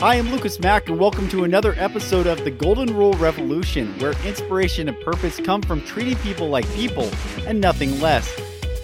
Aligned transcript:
I 0.00 0.14
am 0.14 0.30
Lucas 0.30 0.60
Mack, 0.60 0.88
and 0.88 0.96
welcome 0.96 1.28
to 1.30 1.42
another 1.42 1.74
episode 1.76 2.28
of 2.28 2.44
the 2.44 2.52
Golden 2.52 2.94
Rule 2.94 3.14
Revolution, 3.14 3.98
where 3.98 4.12
inspiration 4.24 4.88
and 4.88 5.00
purpose 5.00 5.40
come 5.40 5.60
from 5.60 5.80
treating 5.80 6.14
people 6.18 6.48
like 6.48 6.72
people 6.74 7.10
and 7.48 7.60
nothing 7.60 8.00
less. 8.00 8.32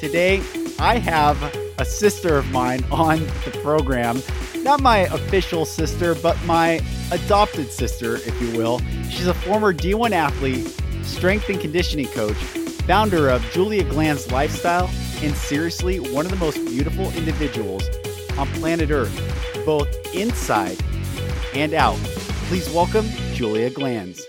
Today, 0.00 0.42
I 0.80 0.98
have 0.98 1.40
a 1.78 1.84
sister 1.84 2.36
of 2.36 2.50
mine 2.50 2.82
on 2.90 3.20
the 3.44 3.56
program. 3.62 4.20
Not 4.64 4.82
my 4.82 5.02
official 5.02 5.64
sister, 5.64 6.16
but 6.16 6.36
my 6.46 6.80
adopted 7.12 7.70
sister, 7.70 8.16
if 8.16 8.42
you 8.42 8.58
will. 8.58 8.80
She's 9.08 9.28
a 9.28 9.34
former 9.34 9.72
D1 9.72 10.10
athlete, 10.10 10.66
strength 11.04 11.48
and 11.48 11.60
conditioning 11.60 12.08
coach, 12.08 12.34
founder 12.88 13.28
of 13.28 13.40
Julia 13.52 13.84
Glanz 13.84 14.32
Lifestyle, 14.32 14.90
and 15.22 15.32
seriously, 15.36 16.00
one 16.00 16.24
of 16.24 16.32
the 16.32 16.38
most 16.38 16.56
beautiful 16.66 17.12
individuals 17.12 17.88
on 18.36 18.48
planet 18.54 18.90
Earth, 18.90 19.14
both 19.64 20.12
inside 20.12 20.76
and 21.54 21.72
out. 21.72 21.96
Please 22.48 22.68
welcome 22.70 23.08
Julia 23.32 23.70
Glanz. 23.70 24.22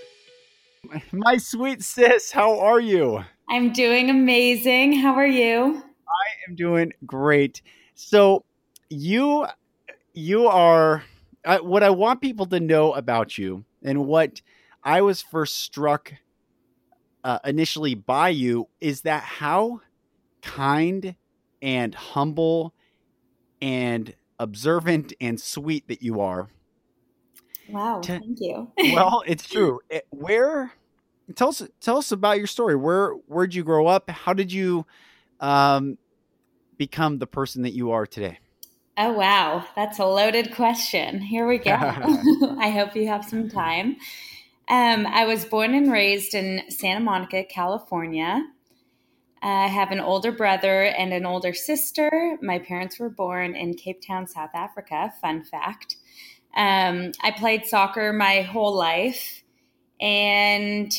My 1.12 1.36
sweet 1.36 1.82
sis, 1.82 2.30
how 2.30 2.60
are 2.60 2.80
you? 2.80 3.24
I'm 3.50 3.72
doing 3.72 4.10
amazing. 4.10 4.92
How 4.92 5.14
are 5.14 5.26
you? 5.26 5.82
I 6.08 6.48
am 6.48 6.54
doing 6.54 6.92
great. 7.04 7.62
So, 7.94 8.44
you 8.88 9.46
you 10.14 10.46
are 10.46 11.02
uh, 11.44 11.58
what 11.58 11.82
I 11.82 11.90
want 11.90 12.20
people 12.20 12.46
to 12.46 12.60
know 12.60 12.92
about 12.92 13.36
you 13.36 13.64
and 13.82 14.06
what 14.06 14.40
I 14.84 15.02
was 15.02 15.20
first 15.20 15.56
struck 15.56 16.14
uh, 17.24 17.40
initially 17.44 17.94
by 17.94 18.28
you 18.28 18.68
is 18.80 19.00
that 19.02 19.22
how 19.24 19.80
kind 20.42 21.16
and 21.60 21.94
humble 21.94 22.72
and 23.60 24.14
observant 24.38 25.12
and 25.20 25.40
sweet 25.40 25.88
that 25.88 26.02
you 26.02 26.20
are. 26.20 26.48
Wow, 27.68 28.00
to, 28.00 28.18
thank 28.18 28.38
you. 28.40 28.70
well, 28.94 29.22
it's 29.26 29.48
true. 29.48 29.80
It, 29.90 29.96
eh, 29.96 30.00
where 30.10 30.72
tell 31.34 31.48
us 31.48 31.62
tell 31.80 31.96
us 31.96 32.12
about 32.12 32.38
your 32.38 32.46
story. 32.46 32.76
Where 32.76 33.12
where'd 33.26 33.54
you 33.54 33.64
grow 33.64 33.86
up? 33.86 34.08
How 34.10 34.32
did 34.32 34.52
you 34.52 34.86
um, 35.40 35.98
become 36.76 37.18
the 37.18 37.26
person 37.26 37.62
that 37.62 37.72
you 37.72 37.90
are 37.90 38.06
today? 38.06 38.38
Oh 38.98 39.12
wow, 39.12 39.64
that's 39.74 39.98
a 39.98 40.06
loaded 40.06 40.54
question. 40.54 41.20
Here 41.20 41.46
we 41.46 41.58
go. 41.58 41.72
I 42.58 42.70
hope 42.70 42.94
you 42.94 43.08
have 43.08 43.24
some 43.24 43.48
time. 43.48 43.96
Um, 44.68 45.06
I 45.06 45.26
was 45.26 45.44
born 45.44 45.74
and 45.74 45.92
raised 45.92 46.34
in 46.34 46.62
Santa 46.70 47.00
Monica, 47.00 47.44
California. 47.44 48.42
I 49.42 49.68
have 49.68 49.92
an 49.92 50.00
older 50.00 50.32
brother 50.32 50.84
and 50.84 51.12
an 51.12 51.24
older 51.24 51.52
sister. 51.52 52.36
My 52.42 52.58
parents 52.58 52.98
were 52.98 53.10
born 53.10 53.54
in 53.54 53.74
Cape 53.74 54.02
Town, 54.04 54.26
South 54.26 54.50
Africa. 54.54 55.12
Fun 55.20 55.44
fact. 55.44 55.96
Um, 56.56 57.12
I 57.22 57.32
played 57.32 57.66
soccer 57.66 58.12
my 58.12 58.42
whole 58.42 58.74
life. 58.74 59.42
And 60.00 60.92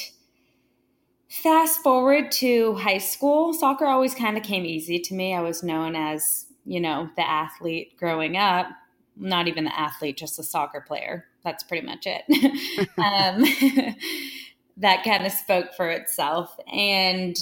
fast 1.29 1.81
forward 1.81 2.31
to 2.31 2.75
high 2.75 2.99
school, 2.99 3.53
soccer 3.53 3.85
always 3.85 4.15
kind 4.15 4.37
of 4.37 4.43
came 4.43 4.65
easy 4.65 4.99
to 4.99 5.13
me. 5.13 5.35
I 5.35 5.41
was 5.41 5.63
known 5.63 5.95
as, 5.95 6.45
you 6.65 6.79
know, 6.79 7.09
the 7.15 7.27
athlete 7.27 7.97
growing 7.97 8.37
up. 8.37 8.67
Not 9.19 9.47
even 9.47 9.65
the 9.65 9.77
athlete, 9.77 10.17
just 10.17 10.37
a 10.37 10.43
soccer 10.43 10.81
player. 10.81 11.25
That's 11.43 11.63
pretty 11.63 11.85
much 11.85 12.05
it. 12.05 12.23
um, 12.97 13.95
that 14.77 15.03
kind 15.03 15.25
of 15.25 15.31
spoke 15.31 15.73
for 15.75 15.89
itself. 15.89 16.55
And 16.71 17.35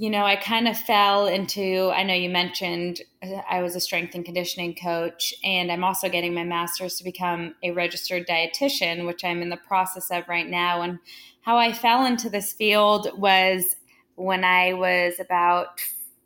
you 0.00 0.08
know, 0.08 0.24
I 0.24 0.36
kind 0.36 0.66
of 0.66 0.78
fell 0.78 1.26
into, 1.26 1.92
I 1.94 2.04
know 2.04 2.14
you 2.14 2.30
mentioned 2.30 3.02
uh, 3.22 3.42
I 3.50 3.60
was 3.60 3.76
a 3.76 3.80
strength 3.80 4.14
and 4.14 4.24
conditioning 4.24 4.74
coach, 4.74 5.34
and 5.44 5.70
I'm 5.70 5.84
also 5.84 6.08
getting 6.08 6.32
my 6.32 6.42
master's 6.42 6.96
to 6.96 7.04
become 7.04 7.54
a 7.62 7.72
registered 7.72 8.26
dietitian, 8.26 9.06
which 9.06 9.24
I'm 9.24 9.42
in 9.42 9.50
the 9.50 9.58
process 9.58 10.10
of 10.10 10.26
right 10.26 10.48
now. 10.48 10.80
And 10.80 11.00
how 11.42 11.58
I 11.58 11.74
fell 11.74 12.06
into 12.06 12.30
this 12.30 12.54
field 12.54 13.08
was 13.14 13.76
when 14.14 14.42
I 14.42 14.72
was 14.72 15.20
about 15.20 15.82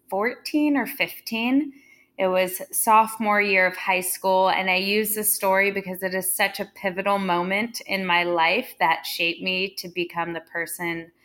14 0.08 0.76
or 0.76 0.86
15. 0.86 1.72
It 2.16 2.28
was 2.28 2.62
sophomore 2.70 3.42
year 3.42 3.66
of 3.66 3.76
high 3.76 4.02
school, 4.02 4.50
and 4.50 4.70
I 4.70 4.76
use 4.76 5.16
this 5.16 5.34
story 5.34 5.72
because 5.72 6.04
it 6.04 6.14
is 6.14 6.32
such 6.32 6.60
a 6.60 6.70
pivotal 6.76 7.18
moment 7.18 7.80
in 7.88 8.06
my 8.06 8.22
life 8.22 8.76
that 8.78 9.04
shaped 9.04 9.42
me 9.42 9.74
to 9.78 9.88
become 9.88 10.32
the 10.32 10.42
person– 10.42 11.10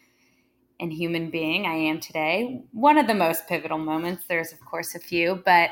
and 0.79 0.91
human 0.93 1.29
being 1.29 1.65
I 1.65 1.75
am 1.75 1.99
today. 1.99 2.61
One 2.71 2.97
of 2.97 3.07
the 3.07 3.13
most 3.13 3.47
pivotal 3.47 3.77
moments, 3.77 4.23
there's 4.27 4.53
of 4.53 4.59
course 4.61 4.95
a 4.95 4.99
few, 4.99 5.41
but 5.45 5.71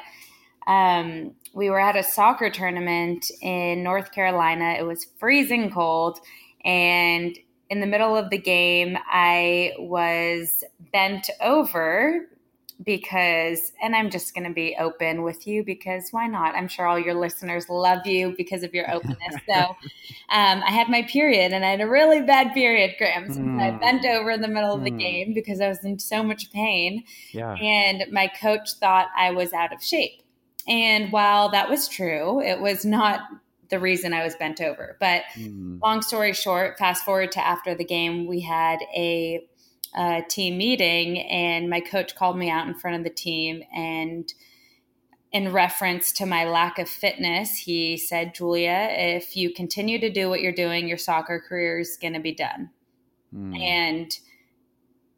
um, 0.68 1.32
we 1.54 1.70
were 1.70 1.80
at 1.80 1.96
a 1.96 2.04
soccer 2.04 2.50
tournament 2.50 3.32
in 3.42 3.84
North 3.84 4.12
Carolina. 4.12 4.76
It 4.78 4.84
was 4.84 5.08
freezing 5.18 5.72
cold. 5.72 6.20
And 6.66 7.38
in 7.70 7.80
the 7.80 7.88
middle 7.88 8.16
of 8.16 8.30
the 8.30 8.38
game, 8.38 8.98
I 9.10 9.74
was 9.80 10.64
bent 10.92 11.30
over 11.42 12.28
because, 12.84 13.72
and 13.82 13.96
I'm 13.96 14.10
just 14.10 14.36
going 14.36 14.48
to 14.48 14.54
be 14.54 14.76
open 14.80 15.24
with 15.24 15.48
you 15.48 15.64
because 15.64 16.10
why 16.12 16.28
not? 16.28 16.54
I'm 16.54 16.68
sure 16.68 16.86
all 16.86 17.00
your 17.00 17.16
listeners 17.16 17.70
love 17.70 18.06
you 18.06 18.36
because 18.38 18.64
of 18.64 18.74
your 18.74 18.94
openness. 18.94 19.36
so 19.50 19.76
um, 20.30 20.62
I 20.66 20.72
had 20.72 20.90
my 20.90 21.04
period 21.04 21.54
and 21.54 21.64
I 21.64 21.70
had 21.70 21.82
a 21.82 21.88
really 21.88 22.22
bad 22.22 22.54
period, 22.54 22.96
Graham. 22.98 23.32
So 23.32 23.40
mm. 23.40 23.62
I 23.62 23.72
hmm. 23.72 23.80
bent 23.80 24.06
over 24.06 24.32
in 24.32 24.42
the 24.42 24.50
middle 24.50 24.74
of 24.74 24.84
the 24.84 24.92
mm. 24.92 25.00
game 25.00 25.34
because 25.34 25.62
I 25.62 25.70
was 25.70 25.84
in 25.86 26.00
so 26.00 26.22
much 26.22 26.52
pain. 26.52 27.06
Yeah. 27.32 27.54
And 27.54 28.12
my 28.12 28.28
coach 28.28 28.74
thought 28.74 29.08
I 29.16 29.32
was 29.32 29.54
out 29.54 29.74
of 29.74 29.82
shape. 29.82 30.22
And 30.68 31.14
while 31.14 31.50
that 31.50 31.70
was 31.70 31.88
true, 31.88 32.42
it 32.42 32.60
was 32.60 32.84
not 32.84 33.22
the 33.70 33.80
reason 33.80 34.14
I 34.14 34.26
was 34.26 34.36
bent 34.36 34.60
over. 34.60 34.98
But 35.00 35.24
mm. 35.36 35.80
long 35.82 36.02
story 36.02 36.34
short, 36.34 36.78
fast 36.78 37.06
forward 37.06 37.32
to 37.34 37.46
after 37.46 37.74
the 37.74 37.86
game, 37.86 38.28
we 38.28 38.42
had 38.42 38.80
a 38.96 39.46
uh, 39.96 40.22
team 40.30 40.58
meeting, 40.58 41.20
and 41.20 41.70
my 41.70 41.80
coach 41.80 42.16
called 42.16 42.38
me 42.38 42.50
out 42.50 42.68
in 42.68 42.76
front 42.76 42.98
of 42.98 43.04
the 43.04 43.10
team 43.10 43.64
and 43.74 44.32
in 45.32 45.52
reference 45.52 46.12
to 46.14 46.26
my 46.26 46.46
lack 46.46 46.80
of 46.80 46.88
fitness, 46.88 47.58
he 47.58 47.98
said, 47.98 48.34
Julia, 48.34 48.88
if 48.92 49.36
you 49.36 49.54
continue 49.54 50.00
to 50.00 50.10
do 50.10 50.30
what 50.30 50.42
you're 50.42 50.52
doing, 50.52 50.88
your 50.88 50.98
soccer 50.98 51.40
career 51.40 51.80
is 51.80 51.98
going 52.02 52.14
to 52.14 52.20
be 52.20 52.34
done. 52.34 52.70
Mm. 53.34 53.60
And 53.60 54.20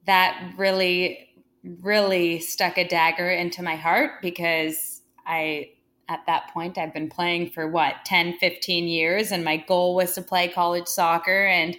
that 0.06 0.54
really, 0.58 1.30
really 1.64 2.40
stuck 2.40 2.78
a 2.78 2.88
dagger 2.88 3.30
into 3.30 3.62
my 3.62 3.76
heart 3.76 4.22
because 4.22 5.02
I, 5.28 5.72
at 6.08 6.26
that 6.26 6.52
point, 6.54 6.80
I've 6.80 6.94
been 6.94 7.10
playing 7.10 7.52
for 7.52 7.68
what, 7.68 7.94
10, 8.06 8.38
15 8.40 8.88
years, 8.88 9.32
and 9.32 9.44
my 9.44 9.58
goal 9.58 9.94
was 9.94 10.14
to 10.14 10.24
play 10.24 10.48
college 10.48 10.88
soccer. 10.88 11.46
And 11.46 11.78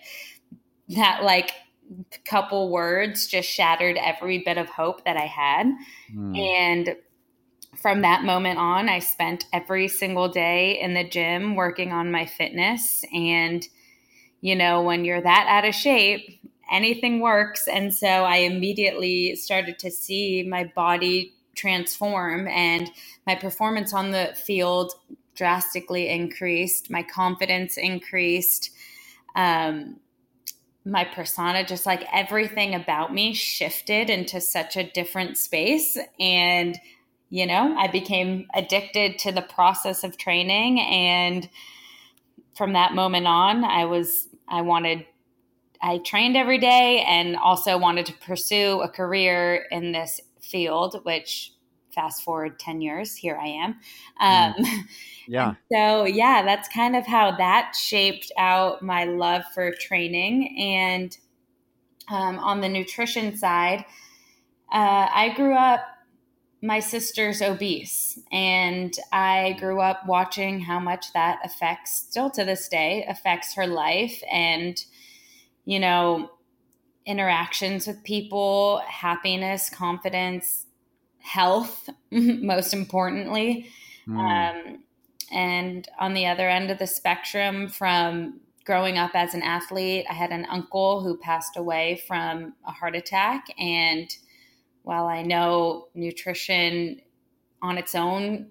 that, 0.91 1.25
like, 1.25 1.51
couple 2.25 2.71
words 2.71 3.27
just 3.27 3.49
shattered 3.49 3.97
every 3.97 4.39
bit 4.39 4.59
of 4.59 4.69
hope 4.69 5.05
that 5.05 5.17
I 5.17 5.27
had. 5.27 5.67
Mm. 6.15 6.39
And 6.39 6.97
from 7.81 8.03
that 8.03 8.25
moment 8.25 8.59
on, 8.59 8.89
I 8.89 8.99
spent 8.99 9.47
every 9.53 9.89
single 9.89 10.29
day 10.29 10.79
in 10.81 10.95
the 10.95 11.09
gym 11.09 11.57
working 11.57 11.93
on 11.93 12.13
my 12.13 12.27
fitness. 12.27 13.05
And, 13.13 13.67
you 14.43 14.55
know, 14.55 14.83
when 14.83 15.05
you're 15.05 15.23
that 15.23 15.47
out 15.49 15.67
of 15.67 15.75
shape, 15.75 16.41
anything 16.71 17.21
works. 17.21 17.67
And 17.67 17.95
so 17.95 18.07
I 18.07 18.37
immediately 18.39 19.35
started 19.37 19.79
to 19.79 19.91
see 19.91 20.43
my 20.43 20.71
body 20.77 21.35
transform 21.57 22.49
and 22.49 22.91
my 23.27 23.35
performance 23.35 23.95
on 23.95 24.11
the 24.11 24.35
field 24.35 24.93
drastically 25.35 26.09
increased, 26.09 26.91
my 26.91 27.03
confidence 27.03 27.79
increased. 27.79 28.71
Um, 29.35 30.01
my 30.85 31.05
persona, 31.05 31.65
just 31.65 31.85
like 31.85 32.07
everything 32.11 32.75
about 32.75 33.13
me 33.13 33.35
shifted 33.35 34.09
into 34.09 34.41
such 34.41 34.77
a 34.77 34.91
different 34.91 35.37
space. 35.37 35.99
And, 36.19 36.79
you 37.31 37.47
know, 37.47 37.77
I 37.79 37.87
became 37.87 38.49
addicted 38.55 39.19
to 39.21 39.33
the 39.33 39.43
process 39.43 40.03
of 40.03 40.17
training. 40.17 40.81
And 40.81 41.49
from 42.57 42.73
that 42.73 42.93
moment 42.93 43.27
on, 43.27 43.65
I 43.65 43.85
was, 43.85 44.29
I 44.49 44.63
wanted, 44.63 45.07
I 45.81 45.99
trained 45.99 46.37
every 46.37 46.59
day 46.59 47.05
and 47.07 47.37
also 47.37 47.79
wanted 47.79 48.07
to 48.07 48.13
pursue 48.15 48.81
a 48.83 48.89
career 48.89 49.67
in 49.71 49.93
this 49.93 50.21
field, 50.43 51.01
which 51.05 51.55
fast 51.95 52.23
forward 52.23 52.59
10 52.59 52.81
years, 52.81 53.15
here 53.15 53.39
I 53.41 53.47
am. 53.47 53.77
Um, 54.21 54.55
mm. 54.55 54.79
Yeah. 55.29 55.55
so, 55.73 56.07
yeah, 56.07 56.43
that's 56.43 56.69
kind 56.69 56.97
of 56.97 57.07
how 57.07 57.37
that 57.37 57.77
shaped 57.81 58.33
out 58.37 58.83
my 58.83 59.05
love 59.05 59.45
for 59.55 59.71
training. 59.71 60.57
And 60.59 61.17
um, 62.11 62.41
on 62.41 62.61
the 62.61 62.69
nutrition 62.69 63.37
side, 63.37 63.85
uh, 64.73 65.07
I 65.13 65.33
grew 65.37 65.55
up, 65.55 65.83
my 66.63 66.81
sister's 66.81 67.41
obese, 67.41 68.19
and 68.31 68.95
I 69.13 69.57
grew 69.59 69.81
up 69.81 70.07
watching 70.07 70.61
how 70.61 70.79
much 70.79 71.13
that 71.15 71.41
affects, 71.45 71.97
still 71.97 72.31
to 72.31 72.45
this 72.45 72.69
day, 72.69 73.05
affects 73.09 73.55
her 73.55 73.67
life 73.67 74.23
and, 74.31 74.79
you 75.65 75.79
know, 75.79 76.31
interactions 77.07 77.87
with 77.87 78.05
people, 78.05 78.83
happiness, 78.87 79.71
confidence, 79.71 80.67
health, 81.19 81.89
most 82.11 82.75
importantly. 82.75 83.67
Mm. 84.07 84.19
Um, 84.19 84.85
And 85.33 85.89
on 85.99 86.15
the 86.15 86.27
other 86.27 86.49
end 86.49 86.71
of 86.71 86.79
the 86.79 86.87
spectrum, 86.89 87.69
from 87.69 88.41
growing 88.65 88.99
up 88.99 89.13
as 89.15 89.33
an 89.33 89.43
athlete, 89.43 90.05
I 90.11 90.15
had 90.15 90.33
an 90.33 90.45
uncle 90.51 91.03
who 91.03 91.17
passed 91.17 91.57
away 91.57 92.03
from 92.07 92.55
a 92.67 92.73
heart 92.73 92.97
attack. 92.97 93.47
And 93.59 94.11
while 94.83 95.07
I 95.07 95.23
know 95.23 95.89
nutrition 95.95 97.01
on 97.63 97.79
its 97.79 97.95
own 97.95 98.49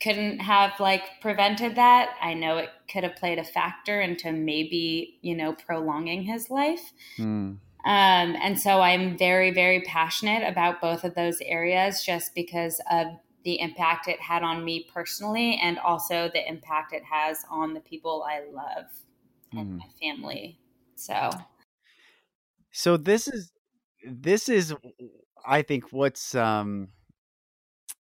couldn't 0.00 0.40
have 0.40 0.72
like 0.80 1.20
prevented 1.20 1.76
that, 1.76 2.16
I 2.20 2.34
know 2.34 2.58
it 2.58 2.70
could 2.90 3.04
have 3.04 3.16
played 3.16 3.38
a 3.38 3.44
factor 3.44 4.00
into 4.00 4.32
maybe, 4.32 5.18
you 5.22 5.36
know, 5.36 5.52
prolonging 5.52 6.22
his 6.22 6.50
life. 6.50 6.92
Mm. 7.18 7.58
Um, 7.84 8.36
and 8.42 8.58
so 8.58 8.80
I'm 8.80 9.16
very, 9.16 9.52
very 9.52 9.80
passionate 9.82 10.46
about 10.46 10.80
both 10.80 11.04
of 11.04 11.14
those 11.14 11.40
areas 11.42 12.02
just 12.04 12.34
because 12.34 12.80
of 12.90 13.06
the 13.44 13.60
impact 13.60 14.08
it 14.08 14.20
had 14.20 14.42
on 14.42 14.64
me 14.64 14.88
personally 14.92 15.58
and 15.62 15.78
also 15.78 16.30
the 16.32 16.48
impact 16.48 16.92
it 16.92 17.02
has 17.04 17.44
on 17.50 17.74
the 17.74 17.80
people 17.80 18.24
I 18.28 18.42
love 18.52 18.86
and 19.52 19.72
mm. 19.72 19.78
my 19.78 19.86
family. 20.00 20.58
So 20.96 21.30
So 22.72 22.96
this 22.96 23.28
is 23.28 23.52
this 24.04 24.48
is 24.48 24.74
I 25.44 25.62
think 25.62 25.92
what's 25.92 26.34
um 26.34 26.88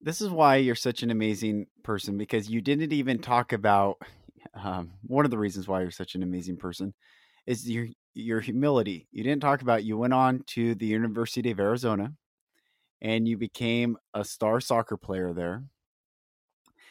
this 0.00 0.20
is 0.20 0.28
why 0.30 0.56
you're 0.56 0.74
such 0.74 1.02
an 1.02 1.10
amazing 1.10 1.66
person 1.82 2.18
because 2.18 2.50
you 2.50 2.60
didn't 2.60 2.92
even 2.92 3.18
talk 3.18 3.52
about 3.52 4.00
um, 4.54 4.92
one 5.02 5.24
of 5.24 5.30
the 5.30 5.38
reasons 5.38 5.66
why 5.66 5.80
you're 5.80 5.90
such 5.90 6.14
an 6.14 6.22
amazing 6.22 6.56
person 6.56 6.94
is 7.46 7.68
your 7.68 7.88
your 8.14 8.40
humility. 8.40 9.08
You 9.12 9.22
didn't 9.22 9.42
talk 9.42 9.62
about 9.62 9.84
you 9.84 9.98
went 9.98 10.14
on 10.14 10.42
to 10.48 10.74
the 10.74 10.86
University 10.86 11.50
of 11.50 11.60
Arizona 11.60 12.14
and 13.00 13.28
you 13.28 13.36
became 13.38 13.98
a 14.14 14.24
star 14.24 14.60
soccer 14.60 14.96
player 14.96 15.32
there. 15.32 15.64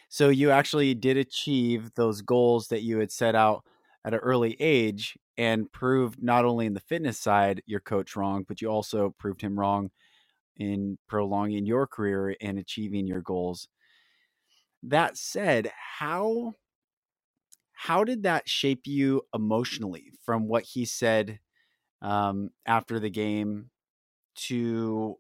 So 0.10 0.30
you 0.30 0.52
actually 0.52 0.94
did 0.94 1.18
achieve 1.18 1.94
those 1.96 2.22
goals 2.22 2.68
that 2.68 2.82
you 2.84 3.00
had 3.00 3.12
set 3.12 3.36
out 3.36 3.64
at 4.04 4.14
an 4.14 4.20
early 4.20 4.56
age 4.60 5.18
and 5.38 5.72
proved 5.72 6.22
not 6.22 6.46
only 6.46 6.66
in 6.66 6.74
the 6.74 6.80
fitness 6.80 7.20
side 7.20 7.62
your 7.66 7.80
coach 7.80 8.16
wrong, 8.16 8.44
but 8.48 8.62
you 8.62 8.70
also 8.70 9.16
proved 9.18 9.42
him 9.42 9.60
wrong 9.60 9.92
in 10.58 10.98
prolonging 11.08 11.66
your 11.66 11.88
career 11.88 12.36
and 12.42 12.58
achieving 12.60 13.08
your 13.08 13.22
goals. 13.22 13.68
That 14.84 15.18
said, 15.18 15.72
how 15.76 16.56
how 17.74 18.04
did 18.04 18.24
that 18.24 18.48
shape 18.50 18.88
you 18.88 19.22
emotionally 19.34 20.12
from 20.24 20.48
what 20.48 20.64
he 20.64 20.86
said 20.86 21.40
um, 22.02 22.50
after 22.66 23.00
the 23.00 23.10
game 23.10 23.70
to 24.36 25.18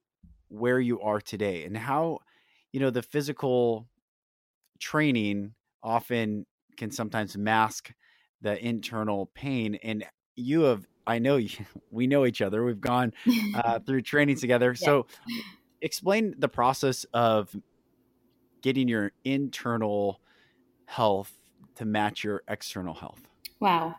where 0.47 0.79
you 0.79 1.01
are 1.01 1.19
today 1.19 1.65
and 1.65 1.75
how 1.77 2.19
you 2.71 2.79
know 2.79 2.89
the 2.89 3.01
physical 3.01 3.87
training 4.79 5.53
often 5.83 6.45
can 6.77 6.91
sometimes 6.91 7.37
mask 7.37 7.93
the 8.41 8.63
internal 8.65 9.27
pain 9.33 9.75
and 9.75 10.05
you 10.35 10.61
have 10.61 10.85
i 11.07 11.19
know 11.19 11.37
you, 11.37 11.49
we 11.91 12.07
know 12.07 12.25
each 12.25 12.41
other 12.41 12.63
we've 12.63 12.81
gone 12.81 13.13
uh, 13.53 13.79
through 13.79 14.01
training 14.01 14.35
together. 14.37 14.75
Yeah. 14.81 14.85
so 14.85 15.07
explain 15.81 16.35
the 16.37 16.49
process 16.49 17.05
of 17.13 17.55
getting 18.61 18.87
your 18.87 19.11
internal 19.23 20.19
health 20.85 21.37
to 21.75 21.85
match 21.85 22.23
your 22.23 22.41
external 22.47 22.93
health. 22.93 23.21
Wow. 23.59 23.95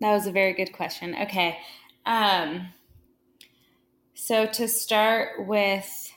That 0.00 0.12
was 0.12 0.26
a 0.26 0.32
very 0.32 0.52
good 0.52 0.72
question. 0.72 1.16
Okay. 1.22 1.58
Um 2.06 2.68
so, 4.22 4.44
to 4.44 4.68
start 4.68 5.46
with 5.46 6.12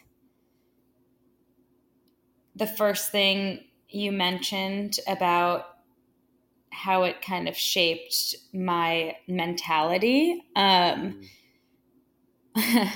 the 2.54 2.68
first 2.68 3.12
thing 3.12 3.63
you 3.88 4.12
mentioned 4.12 4.98
about 5.07 5.73
how 6.84 7.04
it 7.04 7.22
kind 7.22 7.48
of 7.48 7.56
shaped 7.56 8.36
my 8.54 9.16
mentality. 9.26 10.44
Um, 10.54 11.22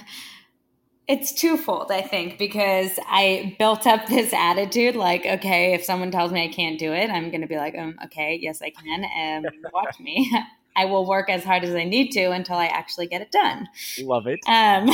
it's 1.08 1.32
twofold, 1.32 1.90
I 1.90 2.02
think, 2.02 2.38
because 2.38 3.00
I 3.08 3.56
built 3.58 3.88
up 3.88 4.08
this 4.08 4.34
attitude 4.34 4.98
like, 4.98 5.26
okay, 5.26 5.74
if 5.74 5.86
someone 5.86 6.12
tells 6.12 6.34
me 6.34 6.44
I 6.44 6.50
can't 6.50 6.78
do 6.78 6.92
it, 6.92 7.10
I'm 7.10 7.32
going 7.32 7.40
to 7.40 7.48
be 7.48 7.56
like, 7.56 7.78
um, 7.78 7.98
okay, 8.06 8.38
yes, 8.42 8.62
I 8.62 8.72
can, 8.72 9.06
and 9.06 9.48
watch 9.74 10.02
me. 10.02 10.30
I 10.76 10.84
will 10.84 11.08
work 11.08 11.30
as 11.30 11.46
hard 11.46 11.64
as 11.64 11.74
I 11.74 11.86
need 11.86 12.12
to 12.12 12.32
until 12.32 12.58
I 12.58 12.66
actually 12.66 13.08
get 13.08 13.22
it 13.22 13.32
done. 13.32 13.70
Love 14.02 14.28
it. 14.28 14.42
Um, 14.48 14.90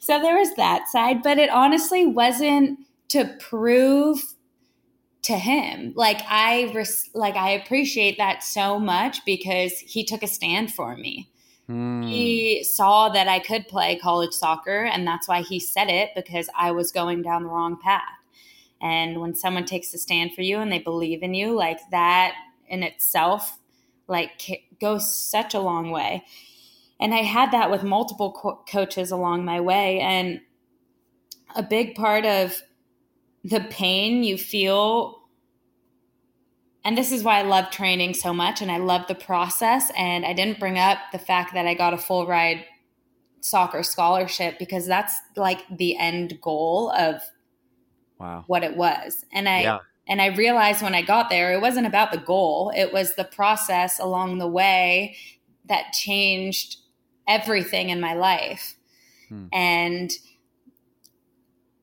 so 0.00 0.20
there 0.20 0.38
was 0.38 0.54
that 0.54 0.88
side, 0.88 1.22
but 1.22 1.36
it 1.36 1.50
honestly 1.50 2.06
wasn't 2.06 2.78
to 3.08 3.36
prove 3.40 4.22
to 5.22 5.34
him. 5.34 5.92
Like 5.96 6.20
I 6.28 6.72
res- 6.74 7.10
like 7.14 7.36
I 7.36 7.50
appreciate 7.50 8.16
that 8.18 8.42
so 8.42 8.78
much 8.78 9.24
because 9.24 9.78
he 9.78 10.04
took 10.04 10.22
a 10.22 10.26
stand 10.26 10.72
for 10.72 10.96
me. 10.96 11.30
Hmm. 11.66 12.02
He 12.02 12.64
saw 12.64 13.08
that 13.10 13.28
I 13.28 13.38
could 13.38 13.68
play 13.68 13.98
college 13.98 14.32
soccer 14.32 14.84
and 14.84 15.06
that's 15.06 15.28
why 15.28 15.42
he 15.42 15.60
said 15.60 15.88
it 15.88 16.10
because 16.16 16.48
I 16.56 16.72
was 16.72 16.90
going 16.90 17.22
down 17.22 17.44
the 17.44 17.50
wrong 17.50 17.78
path. 17.78 18.02
And 18.80 19.20
when 19.20 19.34
someone 19.34 19.66
takes 19.66 19.92
a 19.92 19.98
stand 19.98 20.34
for 20.34 20.42
you 20.42 20.58
and 20.58 20.72
they 20.72 20.78
believe 20.78 21.22
in 21.22 21.34
you, 21.34 21.54
like 21.54 21.78
that 21.90 22.34
in 22.66 22.82
itself 22.82 23.58
like 24.08 24.66
goes 24.80 25.14
such 25.14 25.54
a 25.54 25.60
long 25.60 25.90
way. 25.90 26.24
And 26.98 27.14
I 27.14 27.22
had 27.22 27.52
that 27.52 27.70
with 27.70 27.82
multiple 27.82 28.32
co- 28.32 28.62
coaches 28.70 29.10
along 29.10 29.44
my 29.44 29.60
way. 29.60 30.00
And 30.00 30.40
a 31.54 31.62
big 31.62 31.94
part 31.94 32.24
of 32.26 32.62
the 33.44 33.60
pain 33.70 34.22
you 34.22 34.36
feel 34.36 35.20
and 36.84 36.96
this 36.96 37.12
is 37.12 37.22
why 37.22 37.38
I 37.38 37.42
love 37.42 37.70
training 37.70 38.14
so 38.14 38.32
much 38.32 38.62
and 38.62 38.70
I 38.70 38.78
love 38.78 39.06
the 39.06 39.14
process. 39.14 39.92
And 39.98 40.24
I 40.24 40.32
didn't 40.32 40.58
bring 40.58 40.78
up 40.78 40.98
the 41.12 41.18
fact 41.18 41.52
that 41.52 41.66
I 41.66 41.74
got 41.74 41.92
a 41.92 41.98
full 41.98 42.26
ride 42.26 42.64
soccer 43.42 43.82
scholarship 43.82 44.58
because 44.58 44.86
that's 44.86 45.14
like 45.36 45.60
the 45.70 45.98
end 45.98 46.40
goal 46.40 46.90
of 46.92 47.20
wow. 48.18 48.44
what 48.46 48.64
it 48.64 48.76
was. 48.76 49.26
And 49.32 49.48
I 49.48 49.62
yeah. 49.62 49.78
And 50.08 50.20
I 50.20 50.26
realized 50.26 50.82
when 50.82 50.94
I 50.94 51.02
got 51.02 51.30
there, 51.30 51.52
it 51.52 51.60
wasn't 51.60 51.86
about 51.86 52.10
the 52.10 52.18
goal, 52.18 52.72
it 52.74 52.92
was 52.92 53.14
the 53.14 53.22
process 53.22 54.00
along 54.00 54.38
the 54.38 54.48
way 54.48 55.16
that 55.66 55.92
changed 55.92 56.78
everything 57.28 57.90
in 57.90 58.00
my 58.00 58.14
life. 58.14 58.76
Hmm. 59.28 59.46
And 59.52 60.10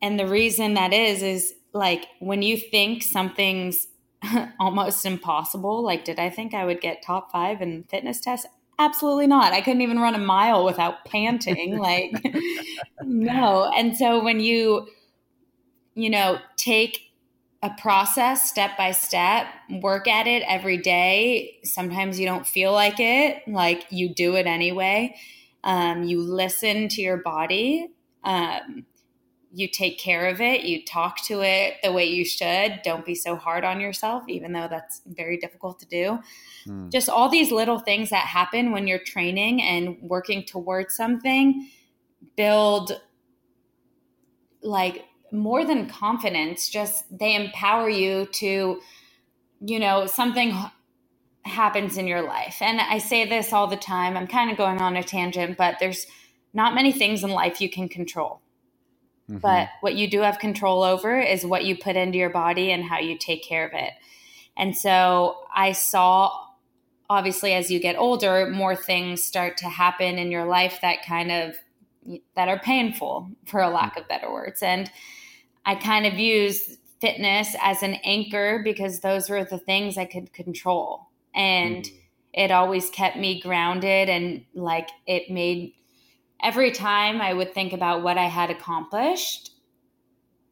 and 0.01 0.19
the 0.19 0.27
reason 0.27 0.73
that 0.75 0.93
is 0.93 1.21
is 1.21 1.53
like 1.73 2.05
when 2.19 2.41
you 2.41 2.57
think 2.57 3.03
something's 3.03 3.87
almost 4.59 5.05
impossible, 5.05 5.83
like 5.83 6.05
did 6.05 6.19
I 6.19 6.29
think 6.29 6.53
I 6.53 6.65
would 6.65 6.81
get 6.81 7.01
top 7.01 7.31
5 7.31 7.61
in 7.61 7.83
fitness 7.83 8.19
tests? 8.19 8.47
Absolutely 8.79 9.27
not. 9.27 9.53
I 9.53 9.61
couldn't 9.61 9.81
even 9.81 9.99
run 9.99 10.13
a 10.13 10.19
mile 10.19 10.63
without 10.63 11.05
panting 11.05 11.77
like 11.79 12.11
no. 13.01 13.71
And 13.75 13.97
so 13.97 14.23
when 14.23 14.39
you 14.39 14.87
you 15.95 16.11
know, 16.11 16.37
take 16.57 17.07
a 17.63 17.71
process 17.81 18.47
step 18.47 18.77
by 18.77 18.91
step 18.91 19.47
work 19.81 20.07
at 20.07 20.27
it 20.27 20.43
every 20.47 20.77
day 20.77 21.57
sometimes 21.63 22.19
you 22.19 22.25
don't 22.27 22.45
feel 22.45 22.71
like 22.71 22.99
it 22.99 23.41
like 23.47 23.83
you 23.89 24.13
do 24.13 24.35
it 24.35 24.45
anyway 24.45 25.15
um, 25.63 26.03
you 26.03 26.21
listen 26.21 26.87
to 26.87 27.01
your 27.01 27.17
body 27.17 27.87
um, 28.23 28.85
you 29.53 29.67
take 29.67 29.97
care 29.97 30.27
of 30.27 30.41
it 30.41 30.61
you 30.61 30.83
talk 30.83 31.23
to 31.25 31.41
it 31.41 31.75
the 31.83 31.91
way 31.91 32.05
you 32.05 32.25
should 32.25 32.79
don't 32.83 33.05
be 33.05 33.15
so 33.15 33.35
hard 33.35 33.63
on 33.63 33.79
yourself 33.79 34.23
even 34.27 34.51
though 34.51 34.67
that's 34.69 35.01
very 35.07 35.37
difficult 35.37 35.79
to 35.79 35.85
do 35.85 36.19
mm. 36.67 36.91
just 36.91 37.09
all 37.09 37.29
these 37.29 37.51
little 37.51 37.79
things 37.79 38.09
that 38.09 38.25
happen 38.25 38.71
when 38.71 38.87
you're 38.87 38.99
training 38.99 39.61
and 39.61 39.97
working 40.01 40.43
towards 40.43 40.95
something 40.95 41.69
build 42.35 42.99
like 44.61 45.05
more 45.31 45.65
than 45.65 45.87
confidence, 45.87 46.69
just 46.69 47.05
they 47.17 47.35
empower 47.35 47.89
you 47.89 48.27
to, 48.33 48.79
you 49.61 49.79
know, 49.79 50.05
something 50.05 50.55
happens 51.43 51.97
in 51.97 52.07
your 52.07 52.21
life. 52.21 52.57
And 52.61 52.79
I 52.79 52.97
say 52.97 53.27
this 53.27 53.53
all 53.53 53.67
the 53.67 53.77
time. 53.77 54.17
I'm 54.17 54.27
kind 54.27 54.51
of 54.51 54.57
going 54.57 54.81
on 54.81 54.95
a 54.95 55.03
tangent, 55.03 55.57
but 55.57 55.77
there's 55.79 56.05
not 56.53 56.75
many 56.75 56.91
things 56.91 57.23
in 57.23 57.29
life 57.29 57.61
you 57.61 57.69
can 57.69 57.89
control. 57.89 58.41
Mm-hmm. 59.29 59.39
But 59.39 59.69
what 59.81 59.95
you 59.95 60.09
do 60.09 60.21
have 60.21 60.39
control 60.39 60.83
over 60.83 61.19
is 61.19 61.45
what 61.45 61.65
you 61.65 61.77
put 61.77 61.95
into 61.95 62.17
your 62.17 62.29
body 62.29 62.71
and 62.71 62.83
how 62.83 62.99
you 62.99 63.17
take 63.17 63.43
care 63.43 63.67
of 63.67 63.73
it. 63.73 63.91
And 64.55 64.75
so 64.75 65.37
I 65.53 65.73
saw 65.73 66.31
obviously 67.09 67.53
as 67.53 67.71
you 67.71 67.79
get 67.79 67.95
older 67.97 68.49
more 68.49 68.75
things 68.75 69.23
start 69.23 69.55
to 69.57 69.69
happen 69.69 70.17
in 70.17 70.29
your 70.29 70.45
life 70.45 70.79
that 70.81 71.05
kind 71.05 71.31
of 71.31 71.55
that 72.35 72.49
are 72.49 72.59
painful 72.59 73.29
for 73.45 73.61
a 73.61 73.69
lack 73.69 73.97
of 73.97 74.07
better 74.09 74.31
words 74.31 74.61
and 74.61 74.91
I 75.67 75.75
kind 75.75 76.05
of 76.05 76.13
used 76.13 76.77
fitness 77.01 77.53
as 77.61 77.83
an 77.83 77.95
anchor 78.05 78.61
because 78.63 79.01
those 79.01 79.29
were 79.29 79.43
the 79.43 79.57
things 79.57 79.97
I 79.97 80.05
could 80.05 80.31
control. 80.31 81.09
And 81.35 81.83
mm. 81.83 81.93
it 82.33 82.51
always 82.51 82.89
kept 82.89 83.17
me 83.17 83.41
grounded 83.41 84.07
and 84.07 84.45
like 84.55 84.87
it 85.05 85.29
made 85.29 85.73
every 86.41 86.71
time 86.71 87.21
I 87.21 87.33
would 87.33 87.53
think 87.53 87.73
about 87.73 88.03
what 88.03 88.17
I 88.17 88.25
had 88.25 88.49
accomplished, 88.49 89.51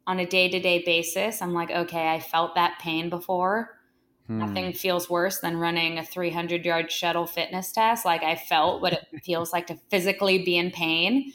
on 0.07 0.19
a 0.19 0.25
day 0.25 0.49
to 0.49 0.59
day 0.59 0.83
basis, 0.85 1.41
I'm 1.41 1.53
like, 1.53 1.71
okay, 1.71 2.09
I 2.09 2.19
felt 2.19 2.55
that 2.55 2.79
pain 2.79 3.09
before. 3.09 3.79
Hmm. 4.27 4.39
Nothing 4.39 4.73
feels 4.73 5.09
worse 5.09 5.39
than 5.39 5.57
running 5.57 5.97
a 5.97 6.05
300 6.05 6.65
yard 6.65 6.91
shuttle 6.91 7.25
fitness 7.25 7.71
test. 7.71 8.05
Like 8.05 8.23
I 8.23 8.35
felt 8.35 8.81
what 8.81 8.93
it 8.93 9.05
feels 9.23 9.51
like 9.51 9.67
to 9.67 9.79
physically 9.89 10.43
be 10.43 10.57
in 10.57 10.71
pain. 10.71 11.33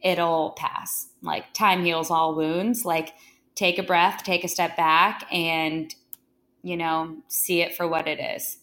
It'll 0.00 0.50
pass. 0.52 1.08
Like 1.22 1.52
time 1.52 1.84
heals 1.84 2.10
all 2.10 2.34
wounds. 2.34 2.84
Like 2.84 3.14
take 3.54 3.78
a 3.78 3.82
breath, 3.82 4.22
take 4.24 4.44
a 4.44 4.48
step 4.48 4.76
back, 4.76 5.26
and, 5.30 5.94
you 6.62 6.76
know, 6.76 7.18
see 7.28 7.60
it 7.60 7.74
for 7.74 7.86
what 7.86 8.08
it 8.08 8.18
is. 8.18 8.58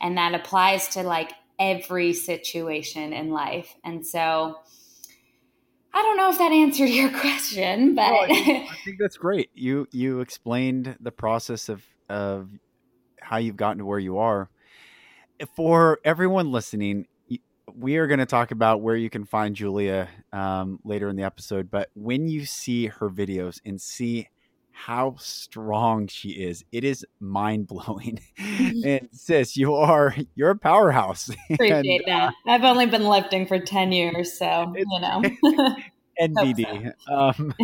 And 0.00 0.18
that 0.18 0.34
applies 0.34 0.88
to 0.88 1.02
like 1.02 1.32
every 1.58 2.12
situation 2.12 3.12
in 3.12 3.30
life. 3.30 3.74
And 3.84 4.06
so, 4.06 4.56
I 5.92 6.02
don't 6.02 6.16
know 6.16 6.30
if 6.30 6.38
that 6.38 6.52
answered 6.52 6.88
your 6.88 7.10
question, 7.20 7.94
but 7.94 8.02
I, 8.02 8.26
think, 8.26 8.70
I, 8.70 8.76
think, 8.84 8.98
that's 8.98 9.16
great. 9.16 9.50
You 9.54 9.86
you 9.92 10.20
explained 10.20 10.96
the 11.00 11.12
process 11.12 11.68
of 11.68 11.84
of 12.08 12.50
how 13.20 13.38
you've 13.38 13.56
gotten 13.56 13.78
to 13.78 13.84
where 13.84 13.98
you 13.98 14.18
are. 14.18 14.50
For 15.56 15.98
everyone 16.04 16.52
listening, 16.52 17.06
we 17.74 17.96
are 17.96 18.06
going 18.06 18.18
to 18.18 18.26
talk 18.26 18.50
about 18.50 18.82
where 18.82 18.96
you 18.96 19.10
can 19.10 19.24
find 19.24 19.56
Julia 19.56 20.08
um, 20.32 20.78
later 20.84 21.08
in 21.08 21.16
the 21.16 21.22
episode. 21.22 21.70
But 21.70 21.90
when 21.94 22.28
you 22.28 22.44
see 22.44 22.86
her 22.86 23.08
videos 23.08 23.60
and 23.64 23.80
see 23.80 24.28
how 24.74 25.14
strong 25.18 26.08
she 26.08 26.30
is, 26.30 26.64
it 26.72 26.84
is 26.84 27.06
mind 27.20 27.66
blowing. 27.66 28.20
and 28.38 29.08
sis, 29.12 29.56
you 29.56 29.74
are 29.74 30.14
you're 30.34 30.50
a 30.50 30.58
powerhouse. 30.58 31.30
Appreciate 31.50 32.02
and, 32.02 32.02
that. 32.06 32.28
Uh, 32.28 32.30
I've 32.46 32.64
only 32.64 32.86
been 32.86 33.04
lifting 33.04 33.46
for 33.46 33.58
ten 33.58 33.92
years, 33.92 34.36
so 34.36 34.74
you 34.76 35.00
know. 35.00 35.22
NBD. 36.20 36.92
um, 37.10 37.54